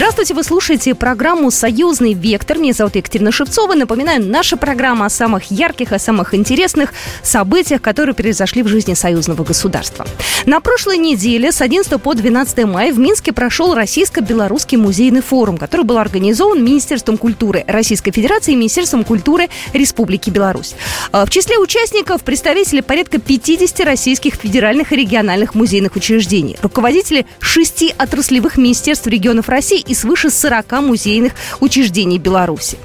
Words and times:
Здравствуйте, 0.00 0.32
вы 0.32 0.44
слушаете 0.44 0.94
программу 0.94 1.50
«Союзный 1.50 2.14
вектор». 2.14 2.56
Меня 2.56 2.72
зовут 2.72 2.96
Екатерина 2.96 3.30
Шевцова. 3.30 3.74
Напоминаю, 3.74 4.24
наша 4.24 4.56
программа 4.56 5.04
о 5.04 5.10
самых 5.10 5.50
ярких, 5.50 5.92
о 5.92 5.98
самых 5.98 6.32
интересных 6.32 6.94
событиях, 7.22 7.82
которые 7.82 8.14
произошли 8.14 8.62
в 8.62 8.66
жизни 8.66 8.94
союзного 8.94 9.44
государства. 9.44 10.06
На 10.46 10.62
прошлой 10.62 10.96
неделе 10.96 11.52
с 11.52 11.60
11 11.60 12.00
по 12.00 12.14
12 12.14 12.64
мая 12.64 12.94
в 12.94 12.98
Минске 12.98 13.34
прошел 13.34 13.74
Российско-Белорусский 13.74 14.78
музейный 14.78 15.20
форум, 15.20 15.58
который 15.58 15.84
был 15.84 15.98
организован 15.98 16.64
Министерством 16.64 17.18
культуры 17.18 17.62
Российской 17.66 18.10
Федерации 18.10 18.52
и 18.52 18.56
Министерством 18.56 19.04
культуры 19.04 19.50
Республики 19.74 20.30
Беларусь. 20.30 20.76
А, 21.12 21.26
в 21.26 21.30
числе 21.30 21.58
участников 21.58 22.22
представители 22.22 22.80
порядка 22.80 23.18
50 23.18 23.80
российских 23.80 24.36
федеральных 24.36 24.92
и 24.92 24.96
региональных 24.96 25.54
музейных 25.54 25.94
учреждений, 25.94 26.56
руководители 26.62 27.26
шести 27.38 27.94
отраслевых 27.98 28.56
министерств 28.56 29.06
регионов 29.06 29.50
России 29.50 29.89
и 29.90 29.94
свыше 29.94 30.30
40 30.30 30.82
музейных 30.82 31.32
учреждений 31.58 32.18
Беларуси. 32.18 32.78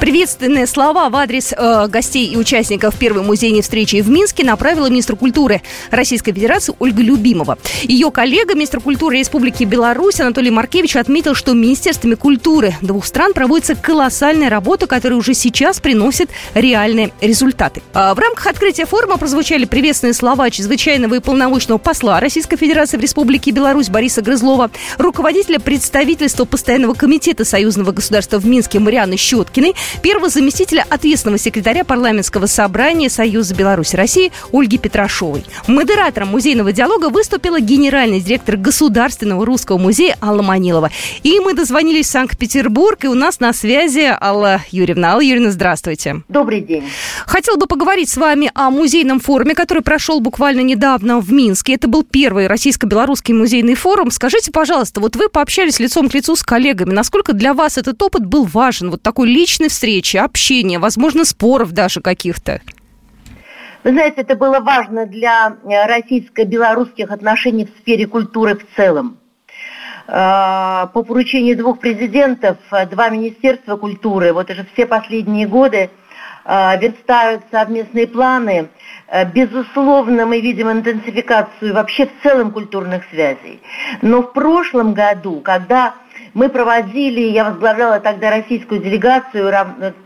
Приветственные 0.00 0.66
слова 0.66 1.08
в 1.10 1.16
адрес 1.16 1.52
э, 1.56 1.88
гостей 1.88 2.26
и 2.26 2.36
участников 2.36 2.96
первой 2.96 3.22
музейной 3.22 3.62
встречи 3.62 4.00
в 4.00 4.08
Минске 4.08 4.44
направила 4.44 4.88
министр 4.88 5.16
культуры 5.16 5.62
Российской 5.90 6.32
Федерации 6.32 6.74
Ольга 6.78 7.02
Любимова. 7.02 7.58
Ее 7.82 8.10
коллега, 8.10 8.54
министр 8.54 8.80
культуры 8.80 9.18
Республики 9.18 9.64
Беларусь 9.64 10.20
Анатолий 10.20 10.50
Маркевич 10.50 10.96
отметил, 10.96 11.34
что 11.34 11.52
министерствами 11.52 12.14
культуры 12.14 12.74
двух 12.80 13.06
стран 13.06 13.32
проводится 13.32 13.74
колоссальная 13.74 14.50
работа, 14.50 14.86
которая 14.86 15.18
уже 15.18 15.34
сейчас 15.34 15.80
приносит 15.80 16.30
реальные 16.54 17.12
результаты. 17.20 17.82
А 17.94 18.14
в 18.14 18.18
рамках 18.18 18.46
открытия 18.46 18.86
форума 18.86 19.16
прозвучали 19.16 19.64
приветственные 19.64 20.14
слова 20.14 20.50
чрезвычайного 20.50 21.14
и 21.14 21.20
полномочного 21.20 21.78
посла 21.78 22.20
Российской 22.20 22.56
Федерации 22.56 22.96
в 22.96 23.00
Республике 23.00 23.50
Беларусь 23.50 23.88
Бориса 23.88 24.22
Грызлова, 24.22 24.70
руководителя 24.98 25.58
представительства 25.58 26.44
Постоянного 26.44 26.94
комитета 26.94 27.44
Союзного 27.44 27.92
государства 27.92 28.38
в 28.38 28.46
Минске 28.46 28.78
Марианы 28.78 29.16
Щеткиной, 29.16 29.67
первого 30.02 30.28
заместителя 30.28 30.84
ответственного 30.88 31.38
секретаря 31.38 31.84
парламентского 31.84 32.46
собрания 32.46 33.10
Союза 33.10 33.54
Беларуси 33.54 33.96
России 33.96 34.32
Ольги 34.52 34.78
Петрашовой. 34.78 35.44
Модератором 35.66 36.28
музейного 36.28 36.72
диалога 36.72 37.08
выступила 37.08 37.60
генеральный 37.60 38.20
директор 38.20 38.56
Государственного 38.56 39.44
русского 39.44 39.78
музея 39.78 40.16
Алла 40.22 40.42
Манилова. 40.42 40.90
И 41.22 41.40
мы 41.40 41.54
дозвонились 41.54 42.06
в 42.06 42.10
Санкт-Петербург, 42.10 43.04
и 43.04 43.08
у 43.08 43.14
нас 43.14 43.40
на 43.40 43.52
связи 43.52 44.16
Алла 44.20 44.60
Юрьевна. 44.70 45.12
Алла 45.12 45.20
Юрьевна, 45.20 45.50
здравствуйте. 45.50 46.22
Добрый 46.28 46.60
день. 46.60 46.84
Хотел 47.26 47.56
бы 47.56 47.66
поговорить 47.66 48.08
с 48.08 48.16
вами 48.16 48.50
о 48.54 48.70
музейном 48.70 49.20
форуме, 49.20 49.54
который 49.54 49.82
прошел 49.82 50.20
буквально 50.20 50.60
недавно 50.60 51.18
в 51.20 51.32
Минске. 51.32 51.74
Это 51.74 51.88
был 51.88 52.04
первый 52.04 52.46
российско-белорусский 52.46 53.34
музейный 53.34 53.74
форум. 53.74 54.10
Скажите, 54.10 54.52
пожалуйста, 54.52 55.00
вот 55.00 55.16
вы 55.16 55.28
пообщались 55.28 55.80
лицом 55.80 56.08
к 56.08 56.14
лицу 56.14 56.36
с 56.36 56.42
коллегами. 56.42 56.92
Насколько 56.92 57.32
для 57.32 57.54
вас 57.54 57.78
этот 57.78 58.00
опыт 58.00 58.24
был 58.24 58.44
важен? 58.44 58.90
Вот 58.90 59.02
такой 59.02 59.28
личный 59.28 59.57
личной 59.58 59.68
встречи, 59.68 60.16
общения, 60.16 60.78
возможно, 60.78 61.24
споров 61.24 61.72
даже 61.72 62.00
каких-то? 62.00 62.60
Вы 63.84 63.92
знаете, 63.92 64.22
это 64.22 64.36
было 64.36 64.60
важно 64.60 65.06
для 65.06 65.56
э, 65.64 65.86
российско-белорусских 65.86 67.10
отношений 67.10 67.64
в 67.64 67.80
сфере 67.80 68.06
культуры 68.06 68.56
в 68.56 68.76
целом. 68.76 69.18
Э, 70.06 70.86
по 70.92 71.02
поручению 71.02 71.56
двух 71.56 71.78
президентов, 71.78 72.56
э, 72.70 72.86
два 72.86 73.08
министерства 73.08 73.76
культуры, 73.76 74.32
вот 74.32 74.50
уже 74.50 74.66
все 74.72 74.86
последние 74.86 75.46
годы 75.46 75.90
верстают 76.80 77.42
совместные 77.50 78.06
планы. 78.06 78.68
Безусловно, 79.34 80.24
мы 80.24 80.40
видим 80.40 80.70
интенсификацию 80.70 81.74
вообще 81.74 82.06
в 82.06 82.22
целом 82.22 82.52
культурных 82.52 83.02
связей. 83.10 83.60
Но 84.00 84.22
в 84.22 84.32
прошлом 84.32 84.94
году, 84.94 85.40
когда 85.40 85.94
мы 86.34 86.48
проводили, 86.48 87.20
я 87.20 87.44
возглавляла 87.44 88.00
тогда 88.00 88.30
российскую 88.30 88.80
делегацию, 88.80 89.52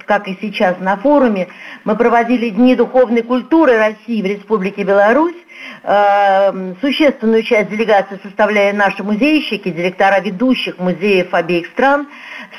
как 0.06 0.28
и 0.28 0.38
сейчас 0.41 0.78
на 0.81 0.97
форуме, 0.97 1.48
мы 1.84 1.97
проводили 1.97 2.50
Дни 2.50 2.75
духовной 2.75 3.22
культуры 3.22 3.76
России 3.76 4.22
в 4.22 4.26
Республике 4.26 4.84
Беларусь. 4.84 5.36
Э, 5.84 6.75
существенную 6.81 7.42
часть 7.42 7.70
делегации 7.70 8.19
составляя 8.22 8.72
наши 8.72 9.03
музейщики, 9.03 9.70
директора 9.70 10.20
ведущих 10.20 10.78
музеев 10.78 11.34
обеих 11.34 11.66
стран, 11.69 12.09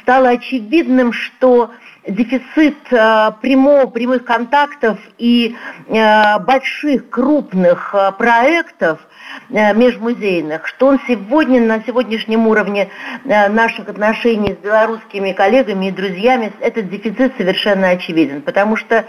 стало 0.02 0.30
очевидным, 0.30 1.12
что 1.14 1.72
дефицит 2.08 2.78
э, 2.92 3.32
прямо, 3.42 3.88
прямых 3.88 4.26
контактов 4.26 5.00
и 5.18 5.56
э, 5.88 6.40
больших 6.40 7.10
крупных 7.10 7.94
э, 7.94 8.12
проектов 8.18 9.00
э, 9.00 9.13
межмузейных, 9.50 10.68
что 10.68 10.88
он 10.88 11.00
сегодня 11.08 11.62
на 11.62 11.84
сегодняшнем 11.84 12.48
уровне 12.48 12.90
э, 13.24 13.50
наших 13.50 13.90
отношений 13.90 14.54
с 14.54 14.64
белорусскими 14.64 15.32
коллегами 15.34 15.88
и 15.88 15.92
друзьями, 15.92 16.52
этот 16.60 16.90
дефицит 16.90 17.34
совершенно 17.38 17.90
очевиден, 17.90 18.42
потому 18.42 18.76
что 18.76 19.06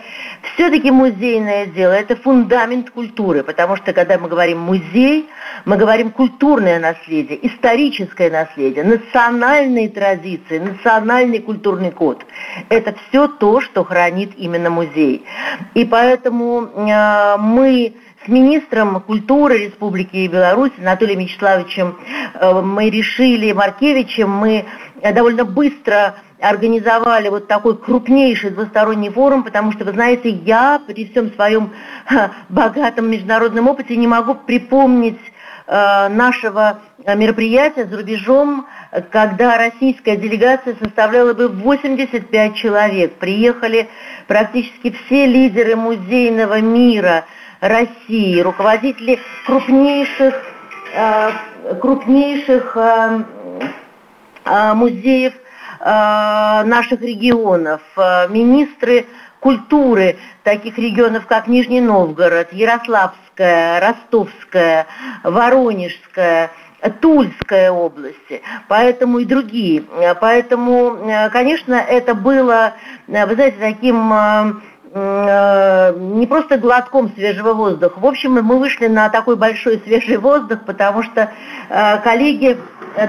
все-таки 0.55 0.91
музейное 0.91 1.67
дело– 1.67 1.93
это 1.93 2.17
фундамент 2.17 2.91
культуры, 2.91 3.43
потому 3.43 3.77
что 3.77 3.93
когда 3.93 4.19
мы 4.19 4.29
говорим 4.29 4.59
музей, 4.59 5.29
мы 5.65 5.77
говорим 5.77 6.11
культурное 6.11 6.79
наследие, 6.79 7.47
историческое 7.47 8.31
наследие, 8.31 8.85
национальные 8.85 9.89
традиции, 9.89 10.59
национальный 10.59 11.39
культурный 11.39 11.91
код. 11.91 12.25
Это 12.69 12.95
все 13.09 13.29
то, 13.29 13.61
что 13.61 13.85
хранит 13.85 14.33
именно 14.37 14.71
музей. 14.71 15.25
И 15.75 15.85
поэтому 15.85 16.65
э, 16.65 17.37
мы 17.39 17.95
с 18.25 18.29
министром 18.29 19.01
культуры 19.03 19.67
Республики 19.67 20.27
Беларусь 20.27 20.73
Анатолием 20.79 21.21
Вячеславовичем 21.21 21.99
э, 22.35 22.61
мы 22.63 22.89
решили, 22.89 23.53
Маркевичем, 23.53 24.31
мы 24.31 24.65
довольно 25.03 25.45
быстро 25.45 26.15
организовали 26.41 27.29
вот 27.29 27.49
такой 27.49 27.77
крупнейший 27.77 28.51
двусторонний 28.51 29.11
форум, 29.11 29.45
потому 29.45 29.73
что, 29.73 29.85
вы 29.85 29.93
знаете, 29.93 30.31
я 30.31 30.81
при 30.87 31.11
всем 31.11 31.33
своем 31.35 31.73
богатом 32.49 33.11
международном 33.11 33.69
опыте 33.69 33.97
не 33.97 34.07
могу 34.07 34.35
припомнить 34.35 35.21
Э, 35.67 36.09
нашего 36.09 36.81
мероприятия 37.07 37.87
за 37.87 37.97
рубежом, 37.97 38.67
когда 39.11 39.57
российская 39.57 40.15
делегация 40.15 40.77
составляла 40.79 41.33
бы 41.33 41.49
85 41.49 42.55
человек. 42.55 43.15
Приехали 43.15 43.89
практически 44.27 44.91
все 44.91 45.25
лидеры 45.25 45.75
музейного 45.75 46.61
мира 46.61 47.25
России, 47.65 48.41
руководители 48.41 49.19
крупнейших, 49.47 50.35
э, 50.95 51.31
крупнейших 51.81 52.77
э, 52.77 53.25
музеев 54.75 55.33
наших 55.81 57.03
регионов, 57.03 57.83
министры 57.97 59.07
культуры 59.41 60.17
таких 60.43 60.79
регионов, 60.79 61.27
как 61.27 61.47
Нижний 61.47 61.81
Новгород, 61.83 62.53
Ярославская, 62.53 63.81
Ростовская, 63.81 64.87
Воронежская, 65.25 66.51
Тульская 67.03 67.71
области, 67.71 68.41
поэтому 68.69 69.19
и 69.19 69.27
другие. 69.27 69.85
Поэтому, 70.21 70.99
конечно, 71.33 71.75
это 71.75 72.15
было, 72.15 72.75
вы 73.07 73.35
знаете, 73.35 73.57
таким 73.59 74.11
Э, 74.13 74.74
не 74.95 76.27
просто 76.29 76.57
глотком 76.57 77.13
свежего 77.15 77.53
воздуха. 77.53 77.99
В 77.99 78.07
общем, 78.07 78.35
мы 78.35 78.59
вышли 78.59 78.87
на 78.87 79.09
такой 79.09 79.35
большой 79.35 79.83
свежий 79.85 80.19
воздух, 80.19 80.61
потому 80.65 81.03
что 81.03 81.33
э, 81.69 81.99
коллеги 81.99 82.57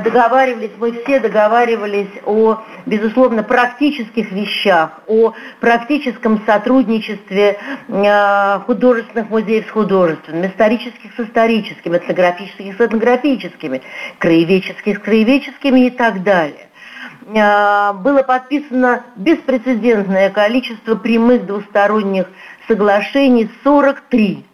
договаривались, 0.03 0.71
мы 0.79 0.91
все 0.91 1.19
договаривались 1.19 2.09
о, 2.25 2.57
безусловно, 2.87 3.43
практических 3.43 4.31
вещах, 4.31 5.01
о 5.05 5.33
практическом 5.59 6.41
сотрудничестве 6.47 7.57
э, 7.87 8.59
художественных 8.65 9.29
музеев 9.29 9.67
с 9.67 9.69
художественными, 9.69 10.47
исторических 10.47 11.13
с 11.15 11.19
историческими, 11.19 11.97
этнографических 11.97 12.75
с 12.75 12.81
этнографическими, 12.81 13.83
краеведческих 14.17 14.97
с 14.97 15.01
краеведческими 15.01 15.85
и 15.85 15.89
так 15.91 16.23
далее. 16.23 16.67
А, 17.27 17.93
было 17.93 18.21
подписано 18.21 19.03
беспрецедентное 19.15 20.29
количество 20.29 20.95
прямых 20.95 21.45
двусторонних 21.45 22.27
соглашений, 22.67 23.49
43. 23.63 24.45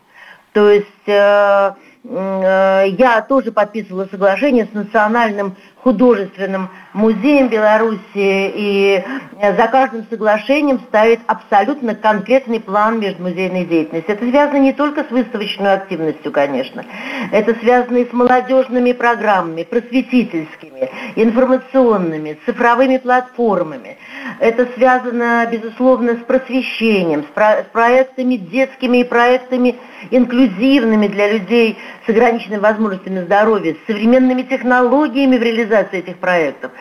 То 0.54 0.70
есть 0.70 0.88
э, 1.08 1.74
я 2.04 3.26
тоже 3.28 3.52
подписывала 3.52 4.08
соглашение 4.10 4.66
с 4.66 4.74
Национальным 4.74 5.56
художественным 5.84 6.70
музеем 6.94 7.48
Беларуси, 7.48 8.02
и 8.16 9.04
э, 9.40 9.56
за 9.56 9.68
каждым 9.68 10.06
соглашением 10.10 10.80
ставит 10.88 11.20
абсолютно 11.28 11.96
конкретный 11.96 12.60
план 12.60 13.00
межмузейной 13.00 13.66
деятельности. 13.66 14.12
Это 14.12 14.28
связано 14.28 14.58
не 14.58 14.74
только 14.74 15.04
с 15.04 15.10
выставочной 15.10 15.74
активностью, 15.74 16.32
конечно, 16.32 16.86
это 17.32 17.56
связано 17.56 17.98
и 17.98 18.10
с 18.10 18.14
молодежными 18.14 18.92
программами, 18.92 19.64
просветительскими, 19.64 20.90
информационными, 21.16 22.38
цифровыми 22.46 22.98
платформами. 22.98 23.98
Это 24.40 24.68
связано, 24.76 25.48
безусловно, 25.52 26.14
с 26.16 26.24
просвещением, 26.26 27.24
с, 27.24 27.28
про 27.28 27.64
с 27.64 27.66
проектами 27.72 28.36
детскими 28.36 28.98
и 28.98 29.04
проектами 29.04 29.76
инклюзивными 30.10 31.08
для 31.08 31.32
людей 31.34 31.78
с 32.06 32.10
ограниченными 32.10 32.60
возможностями 32.60 33.20
здоровья, 33.22 33.76
с 33.76 33.88
современными 33.88 34.42
технологиями 34.42 35.38
в 35.38 35.44
реализации 35.44 36.00
этих 36.00 36.18
проектов. 36.18 36.72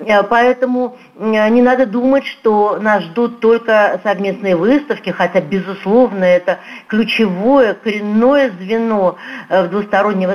Э, 0.00 0.22
поэтому 0.22 0.96
э, 1.16 1.48
не 1.50 1.62
надо 1.62 1.86
думать, 1.86 2.26
что 2.26 2.78
нас 2.80 3.02
ждут 3.04 3.40
только 3.40 4.00
совместные 4.02 4.56
выставки, 4.56 5.10
хотя, 5.10 5.40
безусловно, 5.40 6.24
это 6.24 6.58
ключевое, 6.86 7.74
коренное 7.74 8.50
звено 8.60 9.16
э, 9.48 9.62
в 9.68 9.70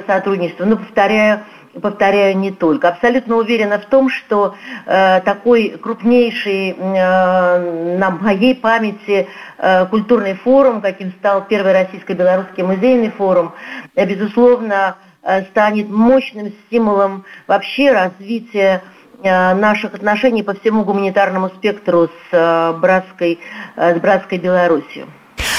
сотрудничества. 0.07 0.65
Но, 0.65 0.77
повторяю, 0.77 1.41
повторяю, 1.81 2.37
не 2.37 2.51
только. 2.51 2.89
Абсолютно 2.89 3.37
уверена 3.37 3.79
в 3.79 3.85
том, 3.85 4.09
что 4.09 4.55
э, 4.85 5.21
такой 5.21 5.77
крупнейший 5.81 6.71
э, 6.71 7.97
на 7.97 8.11
моей 8.11 8.55
памяти 8.55 9.27
э, 9.57 9.85
культурный 9.87 10.35
форум, 10.35 10.81
каким 10.81 11.11
стал 11.13 11.45
первый 11.45 11.73
российско-белорусский 11.73 12.63
музейный 12.63 13.11
форум, 13.11 13.53
э, 13.95 14.05
безусловно, 14.05 14.97
э, 15.23 15.43
станет 15.45 15.89
мощным 15.89 16.53
стимулом 16.65 17.25
вообще 17.47 17.91
развития 17.91 18.81
э, 19.21 19.53
наших 19.53 19.93
отношений 19.95 20.43
по 20.43 20.53
всему 20.53 20.83
гуманитарному 20.83 21.49
спектру 21.49 22.07
с 22.07 22.11
э, 22.31 22.73
братской, 22.79 23.39
с 23.75 23.99
братской 23.99 24.37
Белоруссией. 24.37 25.05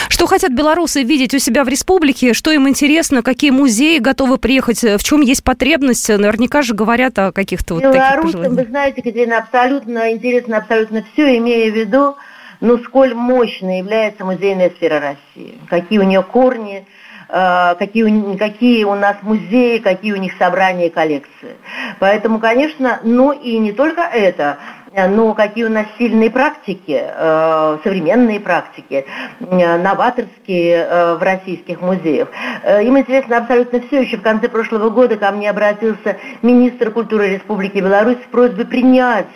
Что 0.08 0.26
хотят 0.26 0.53
белорусы 0.53 1.03
видеть 1.03 1.35
у 1.35 1.38
себя 1.38 1.64
в 1.64 1.69
республике, 1.69 2.32
что 2.32 2.50
им 2.50 2.69
интересно, 2.69 3.23
какие 3.23 3.50
музеи 3.50 3.99
готовы 3.99 4.38
приехать, 4.38 4.82
в 4.82 5.03
чем 5.03 5.20
есть 5.20 5.43
потребность? 5.43 6.08
Наверняка 6.08 6.62
же 6.62 6.75
говорят 6.75 7.19
о 7.19 7.32
каких-то 7.32 7.75
вот 7.75 7.82
таких 7.82 8.23
пожеланиях. 8.23 8.64
вы 8.64 8.64
знаете, 8.70 9.03
Катерина, 9.03 9.38
абсолютно 9.38 10.12
интересно 10.12 10.58
абсолютно 10.58 11.05
все, 11.12 11.37
имея 11.38 11.70
в 11.70 11.75
виду, 11.75 12.17
ну, 12.61 12.79
сколь 12.79 13.14
мощной 13.14 13.79
является 13.79 14.25
музейная 14.25 14.70
сфера 14.70 15.00
России, 15.00 15.58
какие 15.69 15.99
у 15.99 16.05
нее 16.05 16.23
корни, 16.23 16.87
э, 17.29 17.75
какие, 17.79 18.37
какие 18.37 18.85
у 18.85 18.94
нас 18.94 19.17
музеи, 19.23 19.79
какие 19.79 20.12
у 20.12 20.17
них 20.17 20.32
собрания 20.38 20.87
и 20.87 20.91
коллекции. 20.91 21.56
Поэтому, 21.99 22.38
конечно, 22.38 23.00
ну 23.03 23.32
и 23.32 23.58
не 23.58 23.73
только 23.73 24.03
это, 24.03 24.58
Э, 24.58 24.75
но 24.96 25.34
какие 25.34 25.64
у 25.64 25.69
нас 25.69 25.87
сильные 25.98 26.31
практики, 26.31 26.98
э, 26.98 27.78
современные 27.84 28.40
практики, 28.40 29.04
э, 29.40 29.76
новаторские 29.76 31.16
в 31.16 31.22
российских 31.22 31.82
музеях. 31.82 32.28
Им 32.64 33.00
известно 33.02 33.38
абсолютно 33.38 33.81
все. 33.82 34.02
Еще 34.02 34.16
в 34.16 34.22
конце 34.22 34.48
прошлого 34.48 34.90
года 34.90 35.16
ко 35.16 35.31
мне 35.32 35.50
обратился 35.50 36.16
министр 36.43 36.90
культуры 36.90 37.28
Республики 37.34 37.78
Беларусь 37.78 38.19
с 38.25 38.31
просьбой 38.31 38.64
принять 38.64 39.26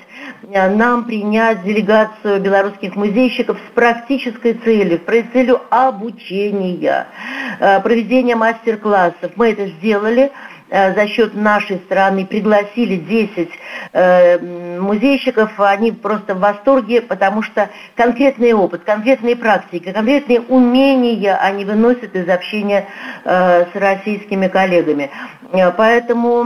нам 0.43 1.05
принять 1.05 1.63
делегацию 1.63 2.41
белорусских 2.41 2.95
музейщиков 2.95 3.59
с 3.59 3.75
практической 3.75 4.55
целью, 4.55 5.01
с 5.01 5.33
целью 5.33 5.61
обучения, 5.71 7.07
проведения 7.83 8.37
мастер-классов. 8.37 9.33
Мы 9.37 9.53
это 9.53 9.67
сделали. 9.67 10.31
Э, 10.71 10.95
за 10.95 11.09
счет 11.09 11.35
нашей 11.35 11.79
страны 11.79 12.25
пригласили 12.25 12.97
10 12.97 13.51
э, 13.93 14.79
музейщиков, 14.79 15.51
они 15.59 15.91
просто 15.91 16.37
в 16.37 16.39
восторге, 16.39 17.03
потому 17.03 17.43
что 17.43 17.69
конкретный 17.97 18.53
опыт, 18.53 18.83
конкретные 18.85 19.35
практики, 19.35 19.93
конкретные 19.93 20.41
умения 20.41 21.37
они 21.37 21.65
выносят 21.65 22.15
из 22.15 22.29
общения 22.29 22.87
э, 23.25 23.65
с 23.73 23.75
российскими 23.75 24.47
коллегами. 24.47 25.11
Поэтому 25.77 26.45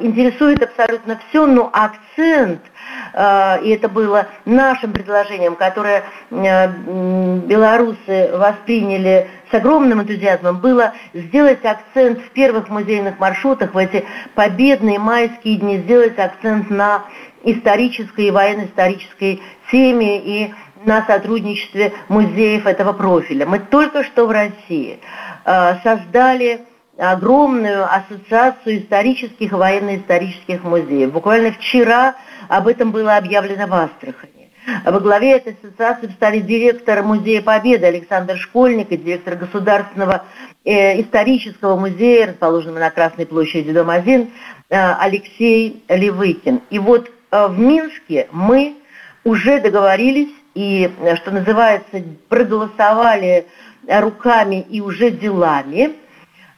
интересует 0.00 0.62
абсолютно 0.62 1.18
все, 1.28 1.44
но 1.44 1.68
акцент– 1.72 2.60
и 3.14 3.70
это 3.70 3.88
было 3.88 4.26
нашим 4.44 4.92
предложением, 4.92 5.56
которое 5.56 6.04
белорусы 6.30 8.30
восприняли 8.32 9.28
с 9.50 9.54
огромным 9.54 10.02
энтузиазмом, 10.02 10.58
было 10.58 10.92
сделать 11.14 11.64
акцент 11.64 12.20
в 12.20 12.30
первых 12.30 12.68
музейных 12.68 13.18
маршрутах, 13.18 13.74
в 13.74 13.78
эти 13.78 14.04
победные 14.34 14.98
майские 14.98 15.56
дни, 15.56 15.78
сделать 15.78 16.18
акцент 16.18 16.70
на 16.70 17.04
исторической 17.42 18.28
и 18.28 18.30
военно-исторической 18.30 19.40
теме 19.70 20.18
и 20.18 20.54
на 20.84 21.04
сотрудничестве 21.04 21.92
музеев 22.08 22.66
этого 22.66 22.92
профиля. 22.92 23.46
Мы 23.46 23.58
только 23.58 24.04
что 24.04 24.26
в 24.26 24.30
России 24.30 25.00
э, 25.44 25.74
создали 25.82 26.62
огромную 26.98 27.84
ассоциацию 27.84 28.80
исторических 28.80 29.52
и 29.52 29.54
военно-исторических 29.54 30.64
музеев. 30.64 31.12
Буквально 31.12 31.52
вчера 31.52 32.16
об 32.48 32.66
этом 32.66 32.90
было 32.90 33.16
объявлено 33.16 33.66
в 33.66 33.74
Астрахани. 33.74 34.37
Во 34.84 35.00
главе 35.00 35.32
этой 35.32 35.54
ассоциации 35.54 36.08
стали 36.08 36.40
директор 36.40 37.02
Музея 37.02 37.40
Победы 37.40 37.86
Александр 37.86 38.36
Школьник 38.36 38.92
и 38.92 38.98
директор 38.98 39.34
Государственного 39.36 40.24
э, 40.64 41.00
исторического 41.00 41.76
музея, 41.76 42.28
расположенного 42.28 42.80
на 42.80 42.90
Красной 42.90 43.24
площади 43.24 43.72
Дом 43.72 43.88
1, 43.88 44.30
э, 44.68 44.92
Алексей 45.00 45.82
Левыкин. 45.88 46.60
И 46.68 46.78
вот 46.78 47.10
э, 47.30 47.46
в 47.46 47.58
Минске 47.58 48.28
мы 48.30 48.76
уже 49.24 49.60
договорились 49.60 50.34
и, 50.54 50.90
э, 51.00 51.16
что 51.16 51.30
называется, 51.30 52.02
проголосовали 52.28 53.46
руками 53.88 54.66
и 54.68 54.80
уже 54.82 55.10
делами– 55.10 55.92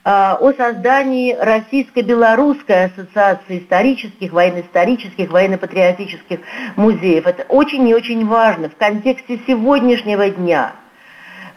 о 0.02 0.52
создании 0.55 1.35
Российско-Белорусской 1.35 2.87
ассоциации 2.87 3.58
исторических, 3.58 4.32
военно-исторических, 4.32 5.31
военно-патриотических 5.31 6.41
музеев. 6.76 7.26
Это 7.26 7.44
очень 7.49 7.87
и 7.87 7.94
очень 7.94 8.26
важно 8.26 8.70
в 8.70 8.76
контексте 8.76 9.38
сегодняшнего 9.47 10.31
дня, 10.31 10.73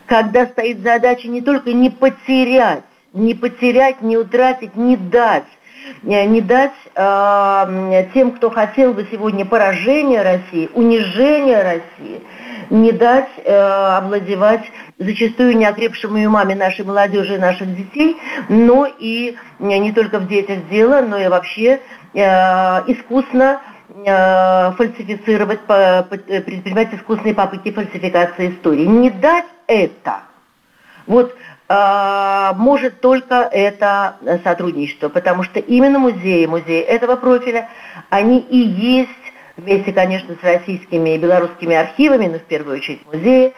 когда 0.07 0.45
стоит 0.45 0.79
задача 0.79 1.29
не 1.29 1.41
только 1.41 1.71
не 1.71 1.89
потерять, 1.89 2.83
не 3.13 3.33
потерять, 3.33 4.01
не 4.01 4.17
утратить, 4.17 4.75
не 4.75 4.97
дать, 4.97 5.45
э, 6.03 6.25
не 6.25 6.41
дать 6.41 6.73
э, 6.95 8.07
тем, 8.13 8.31
кто 8.31 8.49
хотел 8.49 8.93
бы 8.93 9.07
сегодня 9.09 9.45
поражения 9.45 10.21
России, 10.21 10.69
унижения 10.73 11.61
России, 11.61 12.21
не 12.73 12.91
дать 12.91 13.29
э, 13.37 13.55
овладевать 13.55 14.65
зачастую 14.97 15.55
неокрепшими 15.57 16.25
умами 16.25 16.55
нашей 16.55 16.83
молодежи 16.83 17.35
и 17.35 17.37
наших 17.37 17.75
детей, 17.75 18.17
но 18.49 18.87
и 18.87 19.35
не 19.59 19.91
только 19.91 20.17
в 20.17 20.27
детях 20.27 20.67
дело, 20.69 21.01
но 21.01 21.17
и 21.17 21.27
вообще 21.27 21.81
э, 22.13 22.19
искусно 22.87 23.61
э, 23.89 24.71
фальсифицировать, 24.71 25.61
по, 25.61 26.07
по, 26.09 26.17
предпринимать 26.17 26.93
искусные 26.95 27.35
попытки 27.35 27.71
фальсификации 27.71 28.49
истории. 28.49 28.85
Не 28.85 29.11
дать 29.11 29.45
это. 29.67 30.21
Вот 31.05 31.35
э, 31.69 32.51
может 32.55 33.01
только 33.01 33.47
это 33.51 34.15
сотрудничество, 34.43 35.09
потому 35.09 35.43
что 35.43 35.59
именно 35.59 35.99
музеи, 35.99 36.47
музеи 36.47 36.81
этого 36.81 37.17
профиля, 37.17 37.69
они 38.09 38.39
и 38.39 38.57
есть 38.57 39.22
вместе, 39.57 39.91
конечно, 39.91 40.35
с 40.39 40.43
российскими 40.43 41.15
и 41.15 41.17
белорусскими 41.17 41.75
архивами, 41.75 42.27
но 42.27 42.39
в 42.39 42.43
первую 42.43 42.77
очередь 42.77 43.01
музеи, 43.11 43.53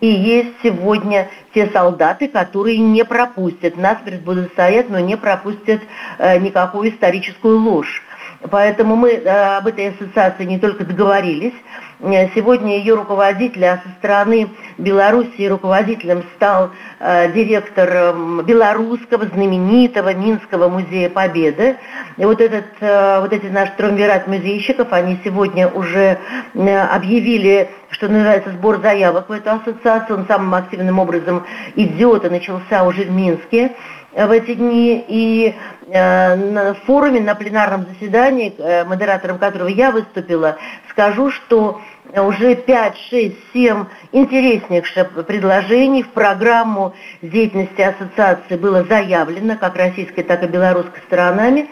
и 0.00 0.06
есть 0.06 0.50
сегодня 0.62 1.28
те 1.54 1.68
солдаты, 1.68 2.28
которые 2.28 2.78
не 2.78 3.04
пропустят, 3.04 3.76
нас 3.76 3.98
будут 4.22 4.52
стоять, 4.52 4.90
но 4.90 5.00
не 5.00 5.16
пропустят 5.16 5.80
э, 6.18 6.38
никакую 6.38 6.90
историческую 6.90 7.58
ложь. 7.58 8.02
Поэтому 8.48 8.96
мы 8.96 9.10
э, 9.10 9.56
об 9.56 9.66
этой 9.66 9.88
ассоциации 9.88 10.44
не 10.44 10.58
только 10.58 10.84
договорились, 10.84 11.54
Э, 12.02 12.28
сегодня 12.34 12.78
ее 12.78 12.94
руководитель, 12.94 13.64
а 13.66 13.76
со 13.76 13.88
стороны 13.98 14.48
Белоруссии 14.78 15.46
руководителем 15.46 16.24
стал 16.36 16.70
э, 16.98 17.30
директор 17.32 17.88
э, 17.92 18.42
белорусского 18.42 19.26
знаменитого 19.26 20.14
Минского 20.14 20.68
музея 20.68 21.10
Победы. 21.10 21.76
И 22.16 22.24
вот, 22.24 22.40
этот, 22.40 22.64
вот 22.80 23.32
эти 23.32 23.46
наши 23.46 23.72
тромвират 23.76 24.26
музейщиков, 24.26 24.92
они 24.92 25.18
сегодня 25.24 25.68
уже 25.68 26.18
объявили, 26.54 27.70
что 27.90 28.08
называется, 28.08 28.50
сбор 28.52 28.80
заявок 28.80 29.28
в 29.28 29.32
эту 29.32 29.50
ассоциацию. 29.50 30.18
Он 30.18 30.26
самым 30.26 30.54
активным 30.54 30.98
образом 30.98 31.44
идет 31.76 32.24
и 32.24 32.30
начался 32.30 32.84
уже 32.84 33.04
в 33.04 33.10
Минске 33.10 33.72
в 34.12 34.30
эти 34.30 34.54
дни. 34.54 35.04
И 35.08 35.54
на 35.90 36.74
форуме, 36.86 37.20
на 37.20 37.34
пленарном 37.34 37.86
заседании, 37.86 38.54
э, 38.56 38.84
модератором 38.84 39.38
которого 39.38 39.68
я 39.68 39.90
выступила, 39.90 40.56
скажу, 40.90 41.30
что 41.30 41.80
уже 42.16 42.56
5, 42.56 42.96
6, 43.10 43.36
7 43.52 43.84
интереснейших 44.12 45.26
предложений 45.26 46.04
в 46.04 46.08
программу 46.08 46.94
деятельности 47.22 47.80
ассоциации 47.80 48.56
было 48.56 48.84
заявлено 48.84 49.56
как 49.56 49.76
российской, 49.76 50.22
так 50.22 50.42
и 50.42 50.46
белорусской 50.46 51.00
сторонами. 51.06 51.68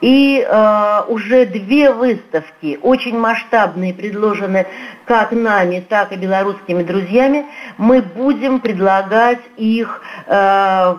И 0.00 0.46
э, 0.46 1.02
уже 1.08 1.46
две 1.46 1.92
выставки, 1.92 2.78
очень 2.82 3.18
масштабные, 3.18 3.92
предложены 3.92 4.66
как 5.04 5.32
нами, 5.32 5.84
так 5.86 6.12
и 6.12 6.16
белорусскими 6.16 6.82
друзьями. 6.82 7.46
Мы 7.76 8.02
будем 8.02 8.60
предлагать 8.60 9.40
их 9.56 10.00
э, 10.26 10.96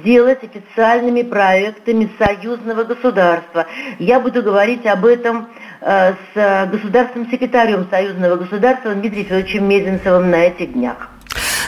сделать 0.00 0.40
официальными 0.42 1.22
проектами 1.22 2.10
союзного 2.18 2.84
государства. 2.84 3.66
Я 3.98 4.20
буду 4.20 4.42
говорить 4.42 4.86
об 4.86 5.04
этом 5.06 5.48
с 5.80 6.66
государственным 6.70 7.30
секретарем 7.30 7.86
союзного 7.90 8.36
государства 8.36 8.94
Дмитрием 8.94 9.26
Федоровичем 9.26 9.68
Мезенцевым 9.68 10.30
на 10.30 10.46
этих 10.46 10.72
днях. 10.72 11.10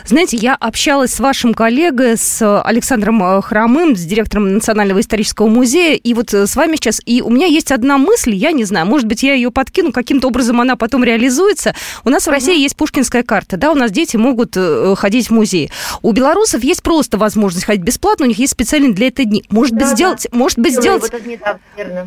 Знаете, 0.07 0.37
я 0.37 0.55
общалась 0.55 1.15
с 1.15 1.21
вашим 1.21 1.55
коллегой, 1.55 2.17
с 2.17 2.61
Александром 2.63 3.23
э, 3.23 3.43
Хромым, 3.43 3.97
с 3.97 4.01
директором 4.01 4.55
Национального 4.55 5.01
исторического 5.01 5.47
музея, 5.47 5.97
и 5.97 6.15
вот 6.15 6.33
э, 6.35 6.47
с 6.47 6.57
вами 6.57 6.77
сейчас, 6.77 7.01
и 7.05 7.23
у 7.23 7.31
меня 7.31 7.47
есть 7.47 7.73
одна 7.73 7.99
мысль, 7.99 8.35
я 8.35 8.53
не 8.53 8.65
знаю, 8.65 8.87
может 8.87 9.07
быть, 9.07 9.23
я 9.23 9.35
ее 9.35 9.51
подкину, 9.51 9.93
каким-то 9.93 10.29
образом 10.29 10.61
она 10.61 10.77
потом 10.77 11.05
реализуется. 11.05 11.75
У 12.05 12.11
нас 12.11 12.27
в 12.27 12.31
России 12.31 12.59
есть 12.59 12.77
пушкинская 12.77 13.23
карта, 13.23 13.57
да, 13.57 13.73
у 13.73 13.75
нас 13.75 13.91
дети 13.91 14.17
могут 14.17 14.57
э, 14.57 14.95
ходить 14.97 15.29
в 15.29 15.33
музей. 15.33 15.71
У 16.03 16.13
белорусов 16.13 16.63
есть 16.65 16.83
просто 16.83 17.19
возможность 17.19 17.67
ходить 17.67 17.83
бесплатно, 17.83 18.27
у 18.27 18.29
них 18.29 18.39
есть 18.39 18.53
специальные 18.53 18.93
для 18.93 19.09
этого 19.09 19.29
дни. 19.29 19.45
Может 19.51 19.75
быть, 19.75 19.85
да, 19.85 19.95
сделать, 19.95 20.29
да. 20.31 20.39
может 20.39 20.59
быть, 20.59 20.75
сделать... 20.75 21.03
Вот 21.03 21.13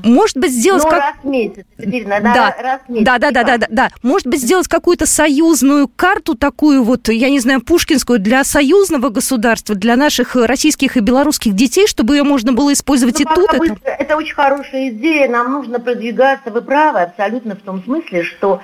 может 0.04 0.38
быть, 0.38 0.52
сделать... 0.52 0.84
Ну, 0.84 0.90
как... 0.90 1.00
раз 1.00 1.16
в 1.22 1.28
месяц, 1.28 1.66
да, 1.78 2.56
раз 2.60 2.82
в 2.88 2.92
месяц. 2.92 3.06
Да, 3.06 3.18
да, 3.18 3.32
да, 3.32 3.44
да, 3.44 3.58
да, 3.58 3.68
да. 3.70 3.90
Может 4.02 4.28
быть, 4.28 4.42
сделать 4.42 4.68
какую-то 4.68 5.06
союзную 5.06 5.88
карту 5.88 6.36
такую 6.36 6.84
вот, 6.84 7.10
я 7.10 7.30
не 7.30 7.40
знаю, 7.40 7.62
Пушкин 7.62 7.83
пушкинскую 7.84 8.20
для 8.20 8.46
союзного 8.46 9.10
государства, 9.10 9.76
для 9.76 9.98
наших 9.98 10.38
российских 10.38 10.96
и 10.96 11.02
белорусских 11.02 11.54
детей, 11.54 11.86
чтобы 11.86 12.16
ее 12.16 12.24
можно 12.24 12.54
было 12.54 12.72
использовать 12.72 13.20
ну, 13.20 13.32
и 13.32 13.36
тут? 13.36 13.54
Это... 13.54 13.90
это 13.90 14.16
очень 14.16 14.34
хорошая 14.34 14.90
идея, 14.90 15.28
нам 15.30 15.52
нужно 15.52 15.82
продвигаться, 15.82 16.50
вы 16.50 16.62
правы 16.62 17.02
абсолютно 17.02 17.56
в 17.56 17.60
том 17.60 17.84
смысле, 17.84 18.24
что 18.24 18.62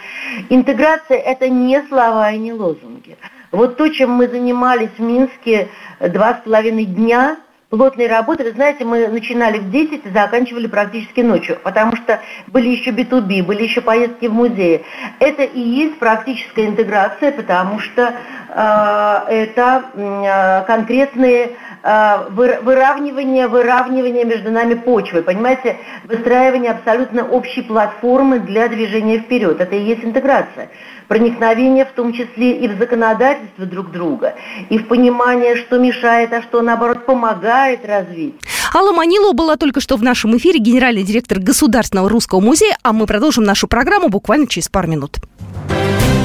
интеграция 0.50 1.18
это 1.18 1.50
не 1.50 1.82
слова 1.90 2.32
и 2.32 2.38
не 2.38 2.54
лозунги. 2.54 3.18
Вот 3.52 3.76
то, 3.76 3.90
чем 3.90 4.12
мы 4.12 4.30
занимались 4.30 4.92
в 4.98 5.02
Минске 5.02 5.68
два 6.00 6.36
с 6.36 6.46
половиной 6.46 6.86
дня– 6.86 7.38
плотной 7.70 8.08
работы. 8.08 8.44
Вы 8.44 8.52
знаете, 8.52 8.84
мы 8.84 9.08
начинали 9.08 9.60
в 9.60 9.70
10 9.70 10.06
и 10.06 10.10
заканчивали 10.10 10.68
практически 10.68 11.22
ночью, 11.22 11.58
потому 11.64 11.96
что 11.96 12.20
были 12.48 12.70
еще 12.70 12.92
B2B, 12.92 13.44
были 13.44 13.64
еще 13.64 13.82
поездки 13.82 14.26
в 14.26 14.34
музеи. 14.34 14.84
Это 15.20 15.44
и 15.44 15.60
есть 15.60 16.00
практическая 16.00 16.66
интеграция, 16.66 17.32
потому 17.32 17.80
что 17.80 18.14
э, 18.50 19.34
это 19.34 19.84
э, 19.94 20.66
конкретные 20.66 21.52
э, 21.84 22.16
выравнивание, 22.30 23.48
выравнивание 23.48 24.26
между 24.26 24.52
нами 24.52 24.74
почвы, 24.74 25.22
понимаете, 25.22 25.78
выстраивание 26.06 26.72
абсолютно 26.72 27.24
общей 27.24 27.62
платформы 27.62 28.40
для 28.40 28.68
движения 28.68 29.20
вперед. 29.20 29.62
Это 29.62 29.76
и 29.76 29.84
есть 29.84 30.04
интеграция 30.04 30.70
проникновение 31.10 31.86
в 31.86 31.92
том 31.92 32.14
числе 32.14 32.58
и 32.60 32.68
в 32.70 32.78
законодательство 32.78 33.66
друг 33.66 33.92
друга, 33.92 34.36
и 34.70 34.78
в 34.78 34.88
понимание, 34.88 35.58
что 35.58 35.78
мешает, 35.78 36.32
а 36.32 36.42
что 36.42 36.62
наоборот 36.62 37.06
помогает 37.06 37.86
развить. 37.86 38.36
Алла 38.74 38.94
Манилова 38.94 39.34
была 39.34 39.58
только 39.58 39.82
что 39.82 39.98
в 39.98 40.04
нашем 40.04 40.38
эфире, 40.38 40.60
генеральный 40.60 41.04
директор 41.04 41.40
Государственного 41.40 42.08
русского 42.08 42.40
музея, 42.40 42.78
а 42.84 42.94
мы 42.94 43.08
продолжим 43.08 43.44
нашу 43.44 43.68
программу 43.68 44.10
буквально 44.10 44.48
через 44.48 44.70
пару 44.70 44.88
минут. 44.88 45.18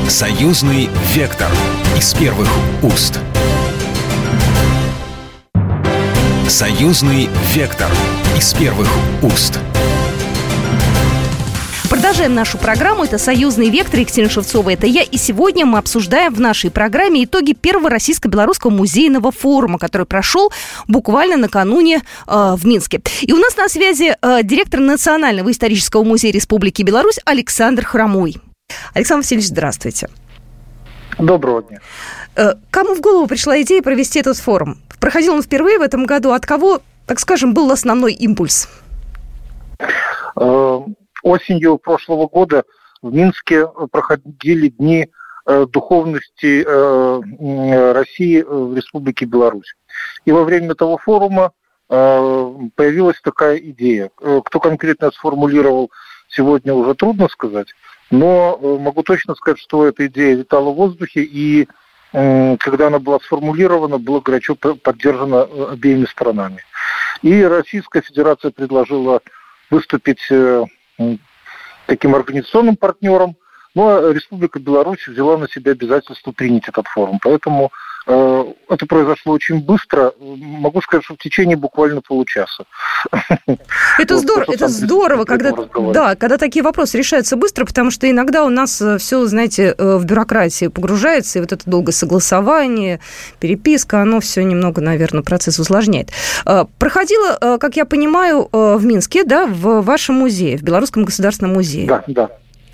Союзный 0.07 0.91
вектор 1.15 1.49
из 1.97 2.13
первых 2.13 2.49
уст. 2.83 3.19
Союзный 6.47 7.31
вектор 7.55 7.89
из 8.37 8.53
первых 8.53 8.89
уст. 9.23 9.59
Продолжаем 12.15 12.37
нашу 12.37 12.59
программу. 12.59 13.03
Это 13.03 13.19
«Союзный 13.19 13.71
вектор» 13.71 13.99
Екатерина 13.99 14.31
Шевцова. 14.31 14.71
Это 14.71 14.87
я. 14.87 15.03
И 15.03 15.17
сегодня 15.17 15.67
мы 15.67 15.79
обсуждаем 15.79 16.33
в 16.33 16.41
нашей 16.41 16.71
программе 16.71 17.25
итоги 17.25 17.55
первого 17.55 17.91
российско-белорусского 17.91 18.71
музейного 18.71 19.33
форума, 19.33 19.81
который 19.81 20.07
прошел 20.07 20.53
буквально 20.87 21.37
накануне 21.37 22.03
э, 22.29 22.55
в 22.57 22.65
Минске. 22.65 23.03
И 23.23 23.33
у 23.33 23.37
нас 23.37 23.57
на 23.57 23.69
связи 23.69 24.17
э, 24.23 24.45
директор 24.45 24.79
Национального 24.79 25.51
исторического 25.51 26.05
музея 26.05 26.33
Республики 26.33 26.85
Беларусь 26.85 27.19
Александр 27.25 27.85
Хромой. 27.85 28.37
Александр 28.95 29.25
Васильевич, 29.25 29.49
здравствуйте. 29.49 30.09
Доброго 31.19 31.65
дня. 31.65 31.81
Э, 32.37 32.53
кому 32.71 32.95
в 32.95 33.01
голову 33.01 33.27
пришла 33.27 33.61
идея 33.63 33.83
провести 33.83 34.21
этот 34.21 34.37
форум? 34.37 34.79
Проходил 35.01 35.35
он 35.35 35.43
впервые 35.43 35.81
в 35.81 35.83
этом 35.83 36.07
году. 36.07 36.31
От 36.31 36.47
кого, 36.47 36.81
так 37.07 37.19
скажем, 37.19 37.55
был 37.55 37.73
основной 37.73 38.13
импульс? 38.13 38.69
Э, 41.25 41.29
Осенью 41.29 41.79
прошлого 41.79 42.29
года 42.29 42.65
в 43.03 43.13
Минске 43.13 43.67
проходили 43.91 44.69
дни 44.69 45.09
э, 45.47 45.67
духовности 45.67 46.65
э, 46.67 47.93
России 47.93 48.43
в 48.43 48.77
Республике 48.77 49.25
Беларусь. 49.25 49.75
И 50.25 50.33
во 50.33 50.45
время 50.45 50.75
того 50.75 50.99
форума 50.99 51.53
э, 51.89 52.55
появилась 52.77 53.21
такая 53.23 53.57
идея. 53.57 54.11
Кто 54.17 54.61
конкретно 54.61 55.11
сформулировал, 55.11 55.91
сегодня 56.29 56.75
уже 56.75 56.95
трудно 56.95 57.29
сказать, 57.29 57.69
но 58.11 58.59
могу 58.79 59.03
точно 59.03 59.35
сказать, 59.35 59.59
что 59.61 59.87
эта 59.87 60.07
идея 60.07 60.37
витала 60.37 60.71
в 60.71 60.77
воздухе, 60.77 61.23
и 61.23 61.69
когда 62.13 62.87
она 62.87 63.01
была 63.01 63.19
сформулирована, 63.19 63.99
была 63.99 64.21
горячо 64.21 64.55
поддержана 64.55 65.43
обеими 65.43 66.05
сторонами. 66.05 66.61
И 67.23 67.43
Российская 67.43 68.03
Федерация 68.03 68.53
предложила 68.53 69.21
выступить 69.69 70.21
таким 71.87 72.15
организационным 72.15 72.77
партнером. 72.77 73.37
Ну 73.75 73.89
а 73.89 74.13
Республика 74.13 74.59
Беларусь 74.59 75.07
взяла 75.07 75.37
на 75.37 75.49
себя 75.49 75.73
обязательство 75.73 76.33
принять 76.33 76.69
этот 76.69 76.87
форум. 76.87 77.19
Поэтому 77.23 77.73
это 78.07 78.87
произошло 78.87 79.33
очень 79.33 79.61
быстро. 79.61 80.13
Могу 80.21 80.83
сказать, 80.83 81.05
что 81.05 81.15
в 81.15 81.19
течение 81.19 81.57
буквально 81.57 82.03
получаса. 82.03 82.65
Это 83.99 84.19
здорово, 84.19 84.53
это 84.53 84.69
здорово, 84.69 85.25
когда, 85.25 85.53
да, 85.93 86.15
когда 86.17 86.37
такие 86.37 86.63
вопросы 86.63 86.99
решаются 86.99 87.37
быстро, 87.37 87.65
потому 87.65 87.91
что 87.91 88.11
иногда 88.11 88.45
у 88.45 88.49
нас 88.49 88.81
э, 88.83 88.99
все, 88.99 89.25
знаете, 89.27 89.75
э, 89.77 89.97
в 89.97 90.05
бюрократии 90.05 90.67
погружается, 90.67 91.39
и 91.39 91.43
вот 91.43 91.53
это 91.53 91.69
долгое 91.69 91.93
согласование, 91.93 93.01
переписка, 93.41 94.03
оно 94.03 94.21
все 94.21 94.43
немного, 94.43 94.81
наверное, 94.81 95.23
процесс 95.23 95.59
усложняет. 95.59 96.11
Проходило, 96.79 97.59
как 97.59 97.77
я 97.77 97.85
понимаю, 97.85 98.49
в 98.53 98.85
Минске, 98.85 99.25
да, 99.25 99.47
в 99.47 99.83
вашем 99.83 100.17
музее, 100.17 100.59
в 100.59 100.63
Белорусском 100.63 101.05
государственном 101.05 101.55
музее. 101.55 101.87
Да, 101.87 102.05
да. 102.07 102.31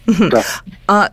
Да. 0.06 0.42
А 0.86 1.10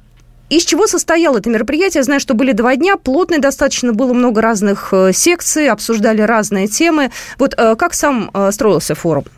из 0.49 0.63
чего 0.63 0.87
состояло 0.87 1.39
это 1.39 1.49
мероприятие? 1.49 1.99
Я 1.99 2.03
знаю, 2.03 2.19
что 2.21 2.33
были 2.33 2.53
два 2.53 2.75
дня, 2.77 2.95
плотно 2.95 3.39
достаточно, 3.39 3.91
было 3.91 4.13
много 4.13 4.41
разных 4.41 4.93
э, 4.93 5.11
секций, 5.11 5.69
обсуждали 5.69 6.21
разные 6.21 6.67
темы. 6.67 7.11
Вот 7.37 7.53
э, 7.57 7.75
как 7.75 7.93
сам 7.93 8.31
э, 8.33 8.51
строился 8.51 8.95
форум? 8.95 9.25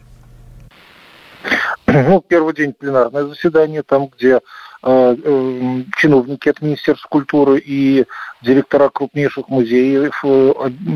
Ну, 1.88 2.22
первый 2.22 2.54
день 2.54 2.74
пленарное 2.74 3.24
заседание, 3.26 3.82
там, 3.82 4.10
где 4.16 4.42
чиновники 4.84 6.48
от 6.48 6.62
Министерства 6.62 7.08
культуры 7.10 7.58
и 7.58 8.06
директора 8.44 8.90
крупнейших 8.90 9.50
музеев 9.50 10.24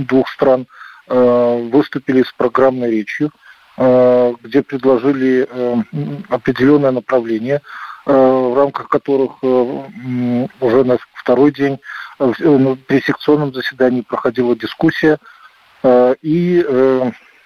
двух 0.07 0.29
стран 0.29 0.67
выступили 1.07 2.23
с 2.23 2.31
программной 2.31 2.91
речью, 2.91 3.31
где 3.75 4.61
предложили 4.61 5.49
определенное 6.29 6.91
направление– 6.91 7.61
в 8.05 8.53
рамках 8.55 8.89
которых 8.89 9.31
э, 9.41 10.47
уже 10.59 10.83
на 10.83 10.97
второй 11.13 11.51
день 11.51 11.79
э, 12.19 12.31
при 12.87 13.01
секционном 13.01 13.53
заседании 13.53 14.01
проходила 14.01 14.55
дискуссия. 14.55 15.17
И 16.21 16.65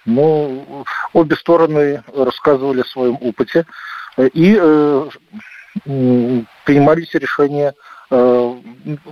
ну, 0.05 0.85
обе 1.13 1.35
стороны 1.35 2.03
рассказывали 2.15 2.81
о 2.81 2.85
своем 2.85 3.17
опыте 3.19 3.65
и 4.15 4.53
принимались 6.63 7.15
решения, 7.15 7.73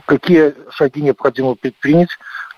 какие 0.06 0.54
шаги 0.70 1.02
необходимо 1.02 1.56
предпринять 1.56 2.10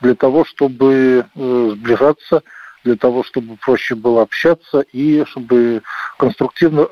для 0.01 0.13
того, 0.13 0.43
чтобы 0.43 1.25
сближаться, 1.35 2.43
для 2.83 2.97
того, 2.97 3.23
чтобы 3.23 3.55
проще 3.55 3.95
было 3.95 4.23
общаться 4.23 4.81
и 4.91 5.23
чтобы 5.25 5.83
конструктивно 6.17 6.85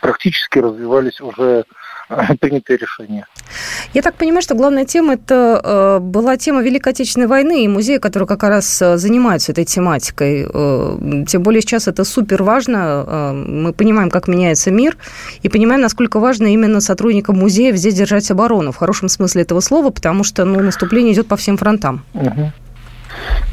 практически 0.00 0.58
развивались 0.58 1.20
уже 1.20 1.64
принятое 2.40 2.76
решение. 2.76 3.26
Я 3.94 4.02
так 4.02 4.14
понимаю, 4.14 4.42
что 4.42 4.54
главная 4.54 4.84
тема 4.84 5.14
это 5.14 5.60
э, 5.62 5.98
была 6.00 6.36
тема 6.36 6.62
Великой 6.62 6.92
Отечественной 6.92 7.26
войны 7.26 7.64
и 7.64 7.68
музеи, 7.68 7.98
которые 7.98 8.26
как 8.26 8.42
раз 8.42 8.80
э, 8.82 8.96
занимаются 8.96 9.52
этой 9.52 9.64
тематикой. 9.64 10.46
Э, 10.52 11.24
тем 11.26 11.42
более 11.42 11.60
сейчас 11.60 11.88
это 11.88 12.04
супер 12.04 12.42
важно. 12.42 13.04
Э, 13.06 13.32
мы 13.32 13.72
понимаем, 13.72 14.10
как 14.10 14.28
меняется 14.28 14.70
мир, 14.70 14.96
и 15.42 15.48
понимаем, 15.48 15.80
насколько 15.80 16.20
важно 16.20 16.46
именно 16.46 16.80
сотрудникам 16.80 17.38
музеев 17.38 17.76
здесь 17.76 17.94
держать 17.94 18.30
оборону 18.30 18.72
в 18.72 18.76
хорошем 18.76 19.08
смысле 19.08 19.42
этого 19.42 19.60
слова, 19.60 19.90
потому 19.90 20.24
что 20.24 20.44
ну, 20.44 20.60
наступление 20.60 21.12
идет 21.12 21.28
по 21.28 21.36
всем 21.36 21.56
фронтам. 21.56 22.04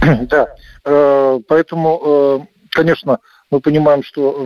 Да, 0.01 0.47
э, 0.83 1.39
поэтому, 1.47 2.01
э, 2.05 2.39
конечно, 2.69 3.19
мы 3.49 3.61
понимаем, 3.61 4.03
что 4.03 4.45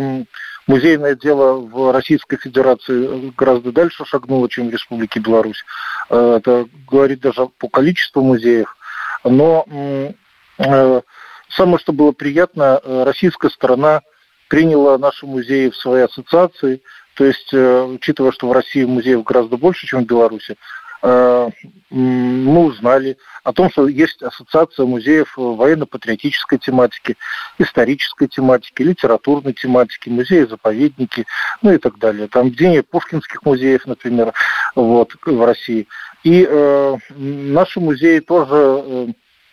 музейное 0.69 1.15
дело 1.15 1.59
в 1.59 1.91
Российской 1.91 2.37
Федерации 2.37 3.33
гораздо 3.35 3.71
дальше 3.71 4.05
шагнуло, 4.05 4.47
чем 4.47 4.69
в 4.69 4.71
Республике 4.71 5.19
Беларусь. 5.19 5.65
Э, 6.09 6.37
это 6.37 6.67
говорит 6.89 7.21
даже 7.21 7.47
по 7.57 7.67
количеству 7.67 8.21
музеев. 8.21 8.77
Но 9.23 9.65
э, 9.67 11.01
самое, 11.49 11.79
что 11.79 11.91
было 11.91 12.11
приятно, 12.11 12.79
э, 12.81 13.03
российская 13.03 13.49
сторона 13.49 14.01
приняла 14.47 14.99
наши 14.99 15.25
музеи 15.25 15.69
в 15.69 15.75
свои 15.75 16.03
ассоциации. 16.03 16.81
То 17.15 17.25
есть, 17.25 17.53
учитывая, 17.53 18.31
что 18.31 18.47
в 18.47 18.53
России 18.53 18.85
музеев 18.85 19.25
гораздо 19.25 19.57
больше, 19.57 19.85
чем 19.85 20.03
в 20.03 20.07
Беларуси, 20.07 20.55
мы 21.01 22.65
узнали 22.65 23.17
о 23.43 23.53
том, 23.53 23.71
что 23.71 23.87
есть 23.87 24.21
ассоциация 24.21 24.85
музеев 24.85 25.33
военно-патриотической 25.35 26.59
тематики, 26.59 27.15
исторической 27.57 28.27
тематики, 28.27 28.81
литературной 28.83 29.53
тематики, 29.53 30.09
музеи-заповедники, 30.09 31.25
ну 31.61 31.71
и 31.73 31.77
так 31.77 31.97
далее. 31.97 32.27
Там 32.27 32.51
День 32.51 32.83
Пушкинских 32.83 33.43
музеев, 33.43 33.85
например, 33.85 34.33
вот, 34.75 35.13
в 35.25 35.45
России. 35.45 35.87
И 36.23 36.45
э, 36.47 36.97
наши 37.15 37.79
музеи 37.79 38.19
тоже, 38.19 38.83
э, 38.85 39.07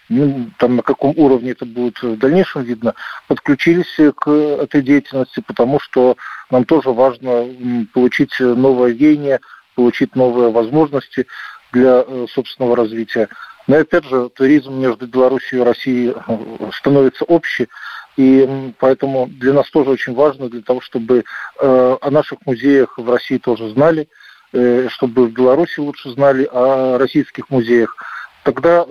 ну, 0.08 0.50
там 0.58 0.76
на 0.76 0.82
каком 0.82 1.14
уровне 1.16 1.52
это 1.52 1.64
будет 1.64 2.02
в 2.02 2.18
дальнейшем 2.18 2.62
видно, 2.62 2.94
подключились 3.28 3.98
к 4.16 4.30
этой 4.30 4.82
деятельности, 4.82 5.42
потому 5.46 5.80
что 5.80 6.16
нам 6.50 6.64
тоже 6.64 6.90
важно 6.90 7.86
получить 7.92 8.34
новое 8.38 8.92
веяние, 8.92 9.40
получить 9.76 10.16
новые 10.16 10.50
возможности 10.50 11.26
для 11.72 12.04
э, 12.04 12.26
собственного 12.28 12.74
развития. 12.74 13.28
Но 13.68 13.76
опять 13.76 14.04
же, 14.04 14.28
туризм 14.30 14.74
между 14.74 15.06
Беларусью 15.06 15.60
и 15.60 15.64
Россией 15.64 16.14
э, 16.14 16.70
становится 16.72 17.24
общий, 17.24 17.68
и 18.16 18.72
поэтому 18.78 19.26
для 19.28 19.52
нас 19.52 19.70
тоже 19.70 19.90
очень 19.90 20.14
важно, 20.14 20.48
для 20.48 20.62
того, 20.62 20.80
чтобы 20.80 21.24
э, 21.60 21.96
о 22.00 22.10
наших 22.10 22.38
музеях 22.46 22.96
в 22.96 23.08
России 23.08 23.38
тоже 23.38 23.70
знали, 23.70 24.08
чтобы 24.88 25.26
в 25.26 25.32
Беларуси 25.32 25.80
лучше 25.80 26.10
знали 26.12 26.48
о 26.50 26.96
российских 26.98 27.50
музеях. 27.50 27.94
Тогда 28.44 28.86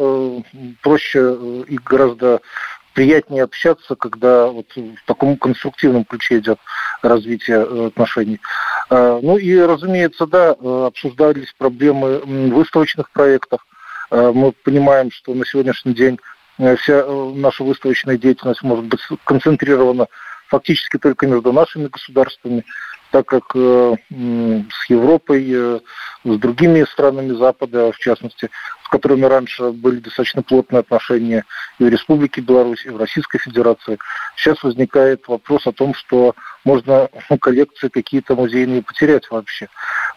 проще 0.84 1.64
и 1.68 1.80
гораздо 1.84 2.42
приятнее 2.94 3.44
общаться, 3.44 3.96
когда 3.96 4.48
вот 4.48 4.68
в 4.76 5.06
таком 5.08 5.38
конструктивном 5.38 6.06
ключе 6.06 6.40
идет 6.40 6.60
развитие 7.08 7.58
э, 7.58 7.88
отношений. 7.88 8.40
А, 8.90 9.20
ну 9.22 9.38
и, 9.38 9.58
разумеется, 9.58 10.26
да, 10.26 10.56
э, 10.60 10.86
обсуждались 10.88 11.54
проблемы 11.58 12.20
выставочных 12.52 13.10
проектов. 13.12 13.66
Мы 14.12 14.52
понимаем, 14.64 15.12
что 15.12 15.34
на 15.34 15.46
сегодняшний 15.46 15.94
день 15.94 16.20
э, 16.60 16.76
вся 16.76 17.06
наша 17.08 17.64
выставочная 17.64 18.18
деятельность 18.18 18.62
может 18.62 18.86
быть 18.86 19.02
концентрирована 19.24 20.08
фактически 20.48 20.98
только 20.98 21.26
между 21.26 21.52
нашими 21.52 21.88
государствами 21.88 22.64
так 23.12 23.26
как 23.26 23.44
э, 23.56 23.96
с 24.10 24.90
Европой, 24.90 25.46
э, 25.48 25.80
с 26.24 26.38
другими 26.38 26.84
странами 26.84 27.34
Запада, 27.34 27.92
в 27.92 27.98
частности, 27.98 28.50
с 28.84 28.88
которыми 28.90 29.26
раньше 29.26 29.72
были 29.72 30.00
достаточно 30.00 30.42
плотные 30.42 30.80
отношения 30.80 31.46
и 31.80 31.84
в 31.84 31.90
Республике 31.90 32.42
Беларусь, 32.42 32.86
и 32.86 32.90
в 32.90 32.98
Российской 32.98 33.40
Федерации, 33.40 33.98
сейчас 34.36 34.62
возникает 34.64 35.28
вопрос 35.28 35.68
о 35.68 35.72
том, 35.72 35.94
что 35.94 36.36
можно 36.64 37.10
коллекции 37.40 37.90
какие-то 37.90 38.36
музейные 38.36 38.82
потерять 38.82 39.30
вообще. 39.30 39.68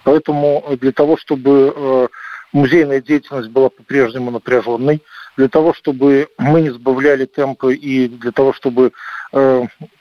Поэтому 0.04 0.64
для 0.80 0.92
того, 0.92 1.16
чтобы 1.16 1.72
э, 1.74 2.08
музейная 2.52 3.00
деятельность 3.00 3.50
была 3.50 3.68
по-прежнему 3.68 4.30
напряженной, 4.30 5.02
для 5.36 5.48
того, 5.48 5.72
чтобы 5.72 6.28
мы 6.36 6.62
не 6.62 6.70
сбавляли 6.70 7.26
темпы 7.26 7.74
и 7.74 8.08
для 8.08 8.32
того, 8.32 8.52
чтобы 8.52 8.92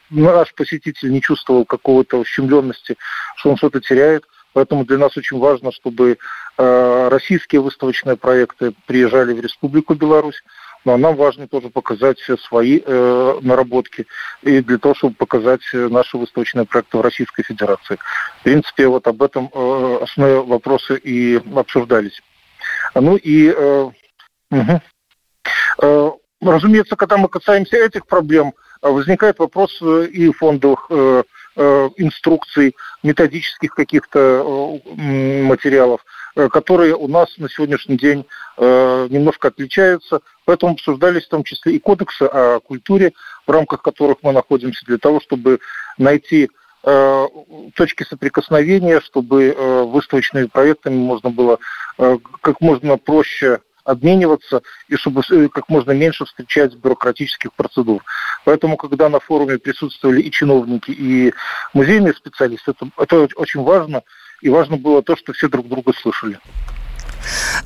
наш 0.09 0.53
посетитель 0.53 1.11
не 1.11 1.21
чувствовал 1.21 1.65
какого-то 1.65 2.17
ущемленности, 2.17 2.97
что 3.35 3.49
он 3.49 3.57
что-то 3.57 3.81
теряет. 3.81 4.25
Поэтому 4.53 4.85
для 4.85 4.97
нас 4.97 5.15
очень 5.17 5.37
важно, 5.37 5.71
чтобы 5.71 6.17
э, 6.57 7.07
российские 7.11 7.61
выставочные 7.61 8.15
проекты 8.15 8.73
приезжали 8.87 9.33
в 9.33 9.39
Республику 9.39 9.93
Беларусь, 9.93 10.41
но 10.83 10.97
нам 10.97 11.15
важно 11.15 11.47
тоже 11.47 11.69
показать 11.69 12.17
свои 12.47 12.81
э, 12.83 13.39
наработки 13.41 14.07
и 14.41 14.61
для 14.61 14.77
того, 14.77 14.95
чтобы 14.95 15.15
показать 15.15 15.61
наши 15.73 16.17
выставочные 16.17 16.65
проекты 16.65 16.97
в 16.97 17.01
Российской 17.01 17.43
Федерации. 17.43 17.99
В 18.39 18.43
принципе, 18.43 18.87
вот 18.87 19.05
об 19.05 19.21
этом 19.21 19.51
э, 19.53 19.99
основные 20.01 20.43
вопросы 20.43 20.97
и 20.97 21.41
обсуждались. 21.55 22.19
Ну 22.95 23.15
и 23.15 23.53
э, 23.55 23.91
угу. 24.51 24.81
э, 25.81 26.11
разумеется, 26.41 26.95
когда 26.95 27.17
мы 27.17 27.27
касаемся 27.27 27.77
этих 27.77 28.07
проблем, 28.07 28.53
а 28.57 28.66
возникает 28.81 29.39
вопрос 29.39 29.77
э, 29.81 30.07
и 30.11 30.31
фондовых 30.31 30.87
э, 30.89 31.23
э, 31.55 31.89
инструкций, 31.97 32.75
методических 33.03 33.73
каких-то 33.73 34.79
материалов, 34.95 36.03
которые 36.51 36.95
у 36.95 37.07
нас 37.07 37.37
на 37.37 37.49
сегодняшний 37.49 37.97
день 37.97 38.25
немножко 38.57 39.47
отличаются. 39.47 40.21
Поэтому 40.45 40.73
обсуждались 40.73 41.25
в 41.25 41.29
том 41.29 41.43
числе 41.43 41.73
и 41.73 41.79
кодексы 41.79 42.23
о 42.23 42.59
культуре, 42.59 43.13
в 43.45 43.51
рамках 43.51 43.81
которых 43.81 44.17
мы 44.23 44.33
находимся, 44.33 44.85
для 44.85 44.97
того, 44.97 45.19
чтобы 45.21 45.59
найти 45.97 46.49
точки 47.75 48.03
соприкосновения, 48.03 48.99
чтобы 48.99 49.55
выставочными 49.91 50.45
проектами 50.45 50.95
можно 50.95 51.29
было 51.29 51.59
как 51.97 52.61
можно 52.61 52.97
проще 52.97 53.61
обмениваться 53.87 54.61
и 54.89 54.95
чтобы 54.95 55.21
э, 55.31 55.47
как 55.47 55.69
можно 55.69 55.91
меньше 55.91 56.25
встречать 56.25 56.75
бюрократических 56.75 57.53
процедур. 57.53 58.03
Поэтому, 58.45 58.77
когда 58.77 59.09
на 59.09 59.19
форуме 59.19 59.57
присутствовали 59.57 60.21
и 60.21 60.29
чиновники, 60.29 60.91
и 60.91 61.33
музейные 61.73 62.13
специалисты, 62.13 62.71
это, 62.71 62.89
это 62.97 63.27
очень 63.35 63.63
важно. 63.63 64.03
И 64.41 64.49
важно 64.49 64.77
было 64.77 65.01
то, 65.01 65.15
что 65.15 65.33
все 65.33 65.47
друг 65.47 65.67
друга 65.67 65.93
слышали. 65.93 66.37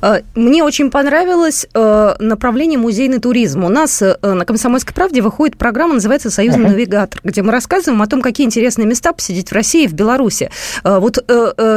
Э, 0.00 0.20
мне 0.34 0.64
очень 0.64 0.90
понравилось 0.90 1.66
э, 1.72 2.14
направление 2.18 2.78
музейный 2.78 3.18
туризм. 3.18 3.64
У 3.64 3.68
нас 3.68 4.02
э, 4.02 4.16
на 4.22 4.44
«Комсомольской 4.44 4.94
правде» 4.94 5.20
выходит 5.20 5.56
программа, 5.56 5.94
называется 5.94 6.30
«Союзный 6.30 6.70
навигатор», 6.70 7.20
где 7.24 7.42
мы 7.42 7.52
рассказываем 7.52 8.02
о 8.02 8.06
том, 8.06 8.22
какие 8.22 8.46
интересные 8.46 8.86
места 8.86 9.12
посетить 9.12 9.50
в 9.50 9.52
России 9.52 9.84
и 9.84 9.88
в 9.88 9.92
Беларуси. 9.94 10.50
Вот 10.84 11.18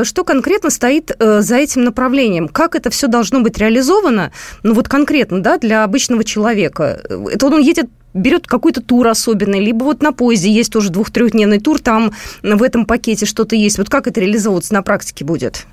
что 0.03 0.23
конкретно 0.23 0.69
стоит 0.69 1.15
за 1.19 1.55
этим 1.55 1.83
направлением? 1.83 2.47
Как 2.47 2.75
это 2.75 2.89
все 2.89 3.07
должно 3.07 3.41
быть 3.41 3.57
реализовано? 3.57 4.31
Ну 4.63 4.73
вот 4.73 4.87
конкретно, 4.87 5.41
да, 5.41 5.57
для 5.57 5.83
обычного 5.83 6.23
человека. 6.23 7.01
Это 7.31 7.47
он 7.47 7.59
едет 7.59 7.89
берет 8.13 8.47
какой-то 8.47 8.81
тур 8.81 9.07
особенный, 9.07 9.59
либо 9.59 9.83
вот 9.83 10.01
на 10.01 10.13
поезде 10.13 10.49
есть 10.49 10.71
тоже 10.71 10.89
двух-трехдневный 10.89 11.59
тур, 11.59 11.79
там 11.79 12.13
в 12.41 12.63
этом 12.63 12.85
пакете 12.85 13.25
что-то 13.25 13.55
есть. 13.55 13.77
Вот 13.77 13.89
как 13.89 14.07
это 14.07 14.21
реализовываться 14.21 14.73
на 14.73 14.81
практике 14.81 15.25
будет? 15.25 15.65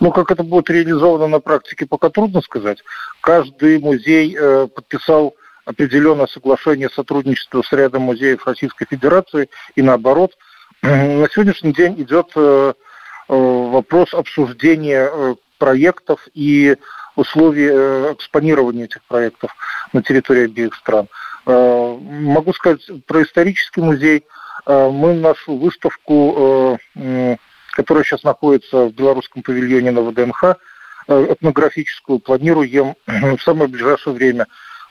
Ну, 0.00 0.12
как 0.12 0.30
это 0.30 0.42
будет 0.42 0.70
реализовано 0.70 1.26
на 1.26 1.40
практике, 1.40 1.86
пока 1.86 2.10
трудно 2.10 2.40
сказать. 2.40 2.82
Каждый 3.20 3.78
музей 3.78 4.36
э, 4.38 4.68
подписал 4.72 5.34
определенное 5.66 6.28
соглашение 6.28 6.88
сотрудничества 6.88 7.62
с 7.62 7.72
рядом 7.72 8.02
музеев 8.02 8.46
Российской 8.46 8.86
Федерации 8.86 9.50
и 9.74 9.82
наоборот. 9.82 10.32
На 10.82 11.28
сегодняшний 11.28 11.72
день 11.72 12.00
идет 12.00 12.30
э, 12.36 12.72
э, 13.28 13.34
вопрос 13.34 14.14
обсуждения 14.14 15.10
э, 15.12 15.34
проектов 15.58 16.26
и 16.32 16.76
условий 17.16 17.66
экспонирования 17.66 18.84
этих 18.84 19.02
проектов 19.04 19.50
на 19.94 20.02
территории 20.02 20.44
обеих 20.44 20.74
стран. 20.74 21.08
Могу 21.46 22.52
сказать 22.52 22.82
про 23.06 23.22
исторический 23.22 23.80
музей. 23.80 24.26
Мы 24.66 25.14
нашу 25.14 25.56
выставку 25.56 26.78
которая 27.76 28.04
сейчас 28.04 28.22
находится 28.24 28.86
в 28.86 28.94
белорусском 28.94 29.42
павильоне 29.42 29.90
на 29.90 30.00
ВДНХ, 30.00 30.56
э, 31.08 31.26
этнографическую, 31.32 32.20
планируем 32.20 32.94
в 33.06 33.38
самое 33.42 33.68
ближайшее 33.68 34.14
время 34.14 34.46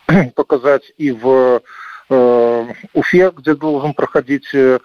показать 0.36 0.94
и 1.00 1.12
в 1.12 1.64
э, 2.12 2.68
Уфе, 2.94 3.32
где 3.36 3.56
должен 3.56 3.96
проходить 3.96 4.54
э, 4.54 4.78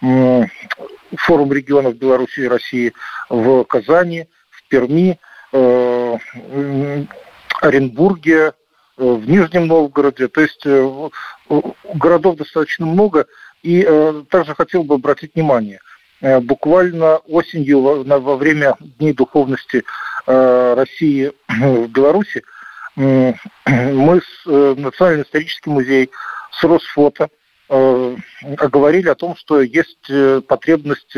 форум 0.00 1.52
регионов 1.52 1.96
Беларуси 1.96 2.40
и 2.40 2.48
России, 2.48 2.94
в 3.28 3.64
Казани, 3.64 4.28
в 4.48 4.66
Перми, 4.68 5.20
Оренбурге, 7.60 8.54
в 8.96 9.28
Нижнем 9.28 9.66
Новгороде. 9.68 10.26
То 10.26 10.40
есть 10.40 10.66
городов 11.94 12.36
достаточно 12.36 12.86
много. 12.86 13.26
И 13.62 13.86
также 14.30 14.56
хотел 14.56 14.82
бы 14.82 14.96
обратить 14.96 15.34
внимание– 15.36 15.78
буквально 16.42 17.18
осенью 17.18 18.04
во 18.04 18.36
время 18.36 18.76
Дней 18.98 19.12
духовности 19.12 19.84
России 20.26 21.32
в 21.48 21.88
Беларуси 21.88 22.42
мы 22.94 24.20
с 24.20 24.46
Национальным 24.46 25.22
историческим 25.24 25.72
музеем, 25.72 26.08
с 26.52 26.62
Росфото 26.62 27.28
оговорили 27.68 29.08
о 29.08 29.14
том, 29.14 29.34
что 29.34 29.62
есть 29.62 30.10
потребность 30.46 31.16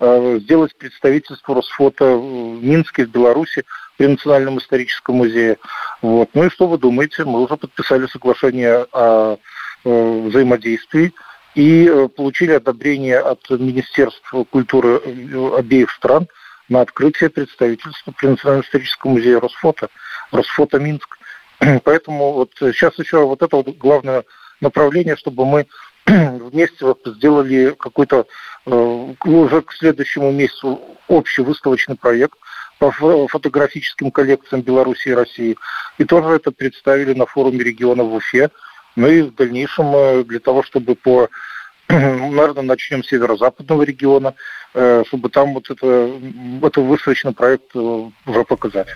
сделать 0.00 0.76
представительство 0.76 1.54
Росфото 1.54 2.16
в 2.16 2.62
Минске, 2.62 3.06
в 3.06 3.10
Беларуси, 3.10 3.64
при 3.98 4.06
Национальном 4.06 4.58
историческом 4.58 5.16
музее. 5.16 5.58
Вот. 6.00 6.30
Ну 6.32 6.44
и 6.44 6.50
что 6.50 6.68
вы 6.68 6.78
думаете? 6.78 7.24
Мы 7.24 7.42
уже 7.42 7.56
подписали 7.56 8.06
соглашение 8.06 8.86
о 8.92 9.36
э, 9.84 10.20
взаимодействии 10.28 11.12
и 11.58 11.88
э, 11.88 12.06
получили 12.06 12.52
одобрение 12.52 13.18
от 13.18 13.50
Министерства 13.50 14.44
культуры 14.44 15.00
э, 15.04 15.56
обеих 15.58 15.90
стран 15.90 16.28
на 16.68 16.82
открытие 16.82 17.30
представительства 17.30 18.12
при 18.12 18.28
Национальном 18.28 18.64
историческом 18.64 19.12
музее 19.12 19.38
Росфото, 19.38 19.88
Росфото 20.30 20.78
Минск. 20.78 21.18
Поэтому 21.82 22.32
вот 22.32 22.52
сейчас 22.60 22.96
еще 23.00 23.26
вот 23.26 23.42
это 23.42 23.56
вот 23.56 23.76
главное 23.76 24.22
направление, 24.60 25.16
чтобы 25.16 25.46
мы 25.46 25.66
вместе 26.06 26.84
вот 26.84 27.00
сделали 27.04 27.74
какой-то 27.76 28.26
уже 28.64 29.62
к 29.62 29.72
следующему 29.72 30.30
месяцу 30.30 30.80
общий 31.08 31.42
выставочный 31.42 31.96
проект, 31.96 32.34
по 32.78 32.92
фотографическим 32.92 34.12
коллекциям 34.12 34.62
Беларуси 34.62 35.08
и 35.08 35.14
России. 35.14 35.56
И 35.98 36.04
тоже 36.04 36.36
это 36.36 36.52
представили 36.52 37.12
на 37.12 37.26
форуме 37.26 37.64
региона 37.64 38.04
в 38.04 38.14
Уфе. 38.14 38.50
Ну 38.98 39.06
и 39.06 39.22
в 39.22 39.34
дальнейшем 39.36 39.94
э, 39.94 40.24
для 40.24 40.40
того, 40.40 40.64
чтобы 40.64 40.96
по 40.96 41.28
наверное, 41.88 42.64
начнем 42.64 43.04
с 43.04 43.06
северо-западного 43.06 43.82
региона, 43.82 44.34
э, 44.74 45.04
чтобы 45.06 45.28
там 45.30 45.54
вот 45.54 45.70
это, 45.70 46.10
это 46.62 46.80
выставочный 46.80 47.32
проект 47.32 47.76
э, 47.76 47.78
уже 47.78 48.44
показать. 48.44 48.88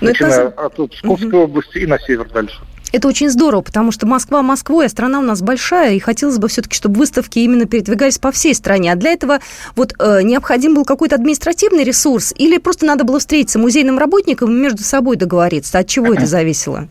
Но 0.00 0.06
ну, 0.06 0.08
Начиная 0.08 0.48
это... 0.48 0.66
от 0.66 0.90
Псковской 0.90 1.28
угу. 1.28 1.44
области 1.44 1.78
и 1.78 1.86
на 1.86 1.98
север 2.00 2.28
дальше. 2.28 2.60
Это 2.92 3.06
очень 3.06 3.30
здорово, 3.30 3.60
потому 3.60 3.92
что 3.92 4.04
Москва 4.04 4.42
Москвой, 4.42 4.86
а 4.86 4.88
страна 4.88 5.20
у 5.20 5.22
нас 5.22 5.42
большая, 5.42 5.92
и 5.92 6.00
хотелось 6.00 6.38
бы 6.38 6.48
все-таки, 6.48 6.74
чтобы 6.74 6.98
выставки 6.98 7.38
именно 7.38 7.66
передвигались 7.66 8.18
по 8.18 8.32
всей 8.32 8.52
стране. 8.52 8.92
А 8.92 8.96
для 8.96 9.12
этого 9.12 9.38
вот 9.76 9.94
э, 10.00 10.22
необходим 10.22 10.74
был 10.74 10.84
какой-то 10.84 11.14
административный 11.14 11.84
ресурс 11.84 12.34
или 12.36 12.58
просто 12.58 12.84
надо 12.84 13.04
было 13.04 13.20
встретиться 13.20 13.60
музейным 13.60 13.96
работникам 13.96 14.50
и 14.50 14.60
между 14.60 14.82
собой 14.82 15.16
договориться? 15.16 15.78
От 15.78 15.86
чего 15.86 16.14
это 16.14 16.26
зависело? 16.26 16.88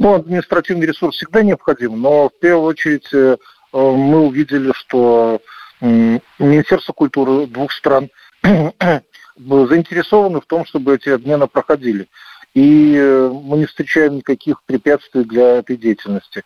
Ну, 0.00 0.14
административный 0.14 0.86
ресурс 0.86 1.14
всегда 1.14 1.42
необходим, 1.42 2.00
но 2.00 2.30
в 2.30 2.38
первую 2.40 2.68
очередь 2.68 3.12
э, 3.12 3.36
мы 3.70 4.20
увидели, 4.20 4.72
что 4.74 5.42
Министерство 5.82 6.94
культуры 6.94 7.46
двух 7.46 7.70
стран 7.70 8.08
заинтересованы 8.42 10.40
в 10.40 10.46
том, 10.46 10.64
чтобы 10.64 10.94
эти 10.94 11.10
обмены 11.10 11.46
проходили 11.48 12.08
и 12.54 12.96
э, 12.96 13.28
мы 13.28 13.58
не 13.58 13.66
встречаем 13.66 14.16
никаких 14.16 14.62
препятствий 14.64 15.24
для 15.24 15.58
этой 15.58 15.76
деятельности. 15.76 16.42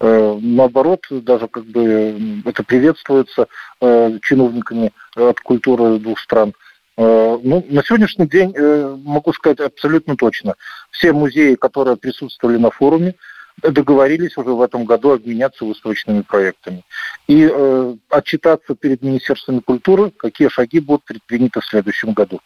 Э, 0.00 0.38
наоборот, 0.40 1.06
даже 1.10 1.48
как 1.48 1.64
бы 1.64 2.42
это 2.44 2.62
приветствуется 2.62 3.46
э, 3.80 4.18
чиновниками 4.22 4.92
от 5.14 5.40
культуры 5.40 5.98
двух 5.98 6.18
стран. 6.18 6.52
Ну, 6.98 7.64
на 7.68 7.84
сегодняшний 7.84 8.26
день 8.26 8.54
могу 9.04 9.32
сказать 9.34 9.60
абсолютно 9.60 10.16
точно. 10.16 10.54
Все 10.90 11.12
музеи, 11.12 11.54
которые 11.54 11.96
присутствовали 11.96 12.56
на 12.56 12.70
форуме, 12.70 13.14
договорились 13.62 14.36
уже 14.36 14.50
в 14.50 14.62
этом 14.62 14.84
году 14.84 15.12
обменяться 15.12 15.64
выставочными 15.64 16.22
проектами. 16.22 16.84
И 17.26 17.48
э, 17.50 17.96
отчитаться 18.10 18.74
перед 18.74 19.02
Министерством 19.02 19.60
культуры, 19.60 20.10
какие 20.10 20.48
шаги 20.48 20.80
будут 20.80 21.04
предприняты 21.04 21.60
в 21.60 21.66
следующем 21.66 22.12
году. 22.12 22.40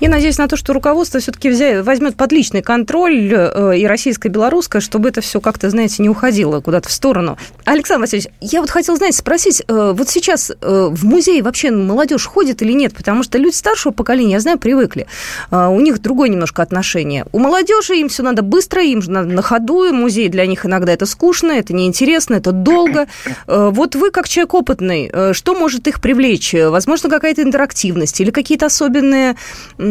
Я 0.00 0.10
надеюсь 0.10 0.38
на 0.38 0.46
то, 0.46 0.56
что 0.56 0.72
руководство 0.72 1.18
все-таки 1.18 1.50
возьмет 1.82 2.14
под 2.14 2.30
личный 2.30 2.62
контроль 2.62 3.32
э, 3.32 3.78
и 3.78 3.84
российское, 3.84 4.28
и 4.28 4.32
белорусское, 4.32 4.80
чтобы 4.80 5.08
это 5.08 5.20
все 5.20 5.40
как-то, 5.40 5.70
знаете, 5.70 6.02
не 6.04 6.08
уходило 6.08 6.60
куда-то 6.60 6.88
в 6.88 6.92
сторону. 6.92 7.36
Александр 7.64 8.02
Васильевич, 8.02 8.30
я 8.40 8.60
вот 8.60 8.70
хотела, 8.70 8.96
знаете, 8.96 9.18
спросить, 9.18 9.64
э, 9.66 9.92
вот 9.96 10.08
сейчас 10.08 10.50
э, 10.50 10.88
в 10.92 11.04
музей 11.04 11.42
вообще 11.42 11.72
молодежь 11.72 12.26
ходит 12.26 12.62
или 12.62 12.72
нет? 12.72 12.94
Потому 12.94 13.24
что 13.24 13.38
люди 13.38 13.56
старшего 13.56 13.92
поколения, 13.92 14.34
я 14.34 14.40
знаю, 14.40 14.58
привыкли. 14.58 15.08
У 15.50 15.80
них 15.80 16.00
другое 16.00 16.28
немножко 16.28 16.62
отношение. 16.62 17.26
У 17.32 17.40
молодежи 17.40 17.96
им 17.96 18.08
все 18.08 18.22
надо 18.22 18.42
быстро, 18.42 18.82
им 18.84 19.02
же 19.02 19.10
надо 19.10 19.30
на 19.30 19.42
ходу, 19.42 19.92
музей 19.92 20.28
для 20.28 20.46
них 20.46 20.64
иногда 20.64 20.92
это 20.92 21.06
скучно, 21.06 21.52
это 21.52 21.74
неинтересно, 21.74 22.34
это 22.34 22.52
долго. 22.52 23.08
Вот 23.46 23.96
вы, 23.96 24.10
как 24.10 24.28
человек 24.28 24.54
опытный, 24.54 25.10
что 25.32 25.54
может 25.54 25.88
их 25.88 26.00
привлечь? 26.00 26.54
Возможно, 26.54 27.10
какая-то 27.10 27.42
интерактивность 27.42 28.20
или 28.20 28.30
какие-то 28.30 28.66
особенные 28.66 29.36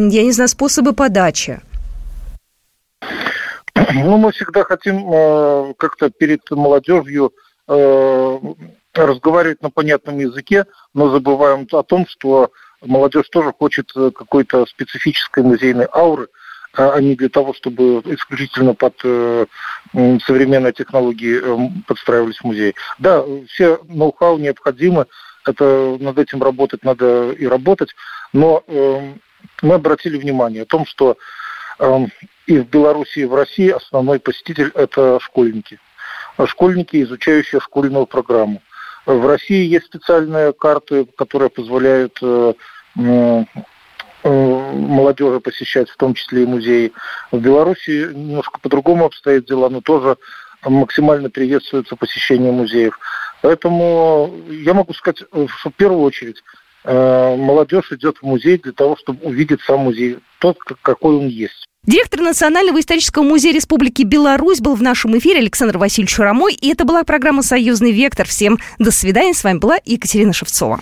я 0.10 0.23
не 0.23 0.31
знаю, 0.31 0.47
способы 0.47 0.93
подачи? 0.93 1.62
Ну, 3.93 4.17
мы 4.17 4.31
всегда 4.31 4.63
хотим 4.63 5.12
э, 5.12 5.73
как-то 5.77 6.10
перед 6.10 6.49
молодежью 6.51 7.33
э, 7.67 8.39
разговаривать 8.93 9.62
на 9.62 9.69
понятном 9.69 10.19
языке, 10.19 10.65
но 10.93 11.10
забываем 11.10 11.67
о 11.71 11.83
том, 11.83 12.05
что 12.07 12.51
молодежь 12.86 13.29
тоже 13.29 13.53
хочет 13.57 13.91
какой-то 13.93 14.65
специфической 14.65 15.43
музейной 15.43 15.88
ауры, 15.93 16.27
а, 16.73 16.93
а 16.93 17.01
не 17.01 17.15
для 17.15 17.29
того, 17.29 17.53
чтобы 17.53 18.01
исключительно 18.05 18.73
под 18.73 18.95
э, 19.03 19.45
современные 20.25 20.73
технологии 20.73 21.39
э, 21.41 21.69
подстраивались 21.88 22.43
музей. 22.43 22.75
Да, 22.99 23.23
все 23.47 23.79
ноу-хау 23.88 24.38
необходимы, 24.38 25.07
это 25.45 25.97
над 25.99 26.19
этим 26.19 26.43
работать 26.43 26.83
надо 26.83 27.31
и 27.31 27.47
работать, 27.47 27.95
но 28.33 28.63
э, 28.67 29.13
мы 29.62 29.76
обратили 29.76 30.17
внимание 30.17 30.63
о 30.63 30.65
том, 30.65 30.86
что 30.86 31.17
э, 31.80 32.06
и 32.45 32.60
в 32.60 32.69
Беларуси, 32.69 33.19
и 33.19 33.26
в 33.26 33.36
России 33.36 33.69
основной 33.69 34.19
посетитель– 34.19 34.71
это 34.76 35.19
школьники. 35.21 35.80
Школьники, 36.45 37.02
изучающие 37.04 37.60
школьную 37.60 38.06
программу. 38.06 38.62
В 39.06 39.26
России 39.26 39.65
есть 39.65 39.86
специальные 39.86 40.54
карты, 40.54 41.06
которые 41.17 41.50
позволяют 41.50 42.17
э, 42.21 42.54
э, 42.95 43.43
молодежи 44.23 45.39
посещать, 45.39 45.89
в 45.89 45.97
том 45.97 46.13
числе 46.13 46.43
и 46.43 46.47
музеи. 46.47 46.93
В 47.32 47.39
Беларуси 47.39 48.12
немножко 48.13 48.60
по-другому 48.60 49.06
обстоят 49.06 49.45
дела, 49.45 49.69
но 49.69 49.82
тоже 49.82 50.17
максимально 50.63 51.30
приветствуется 51.30 51.95
посещение 51.95 52.52
музеев. 52.52 53.00
Поэтому 53.41 54.34
я 54.50 54.73
могу 54.73 54.93
сказать, 54.93 55.23
что 55.30 55.69
в 55.69 55.73
первую 55.73 56.02
очередь 56.02 56.43
Э, 56.43 56.66
молодежь 56.88 57.91
идет 57.91 58.17
в 58.21 58.26
музей 58.26 58.58
для 58.58 58.71
того, 58.71 58.97
чтобы 58.97 59.19
увидеть 59.23 59.60
сам 59.62 59.82
музей, 59.82 60.17
тот, 60.39 60.58
какой 60.82 61.17
он 61.17 61.28
есть. 61.28 61.65
Директор 61.86 62.19
Национального 62.19 62.80
исторического 62.80 63.23
музея 63.23 63.54
Республики 63.54 64.04
Беларусь 64.04 64.60
был 64.60 64.76
в 64.76 64.82
нашем 64.82 65.17
эфире 65.17 65.39
Александр 65.39 65.78
Васильевич 65.78 66.13
Шарамой, 66.13 66.54
и 66.54 66.69
это 66.69 66.84
была 66.84 67.04
программа 67.04 67.43
«Союзный 67.43 67.91
вектор». 67.91 68.28
Всем 68.28 68.60
до 68.78 68.91
свидания. 68.91 69.34
С 69.34 69.43
вами 69.43 69.60
была 69.60 69.78
Екатерина 69.86 70.34
Шевцова. 70.34 70.82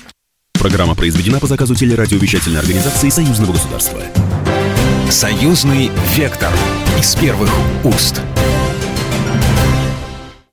Программа 0.54 0.96
произведена 0.96 1.40
по 1.40 1.46
заказу 1.46 1.76
телерадиовещательной 1.76 2.60
организации 2.60 3.10
Союзного 3.10 3.52
государства. 3.52 4.02
«Союзный 5.12 5.92
вектор» 6.16 6.52
из 6.98 7.16
первых 7.16 7.52
уст. 7.84 8.22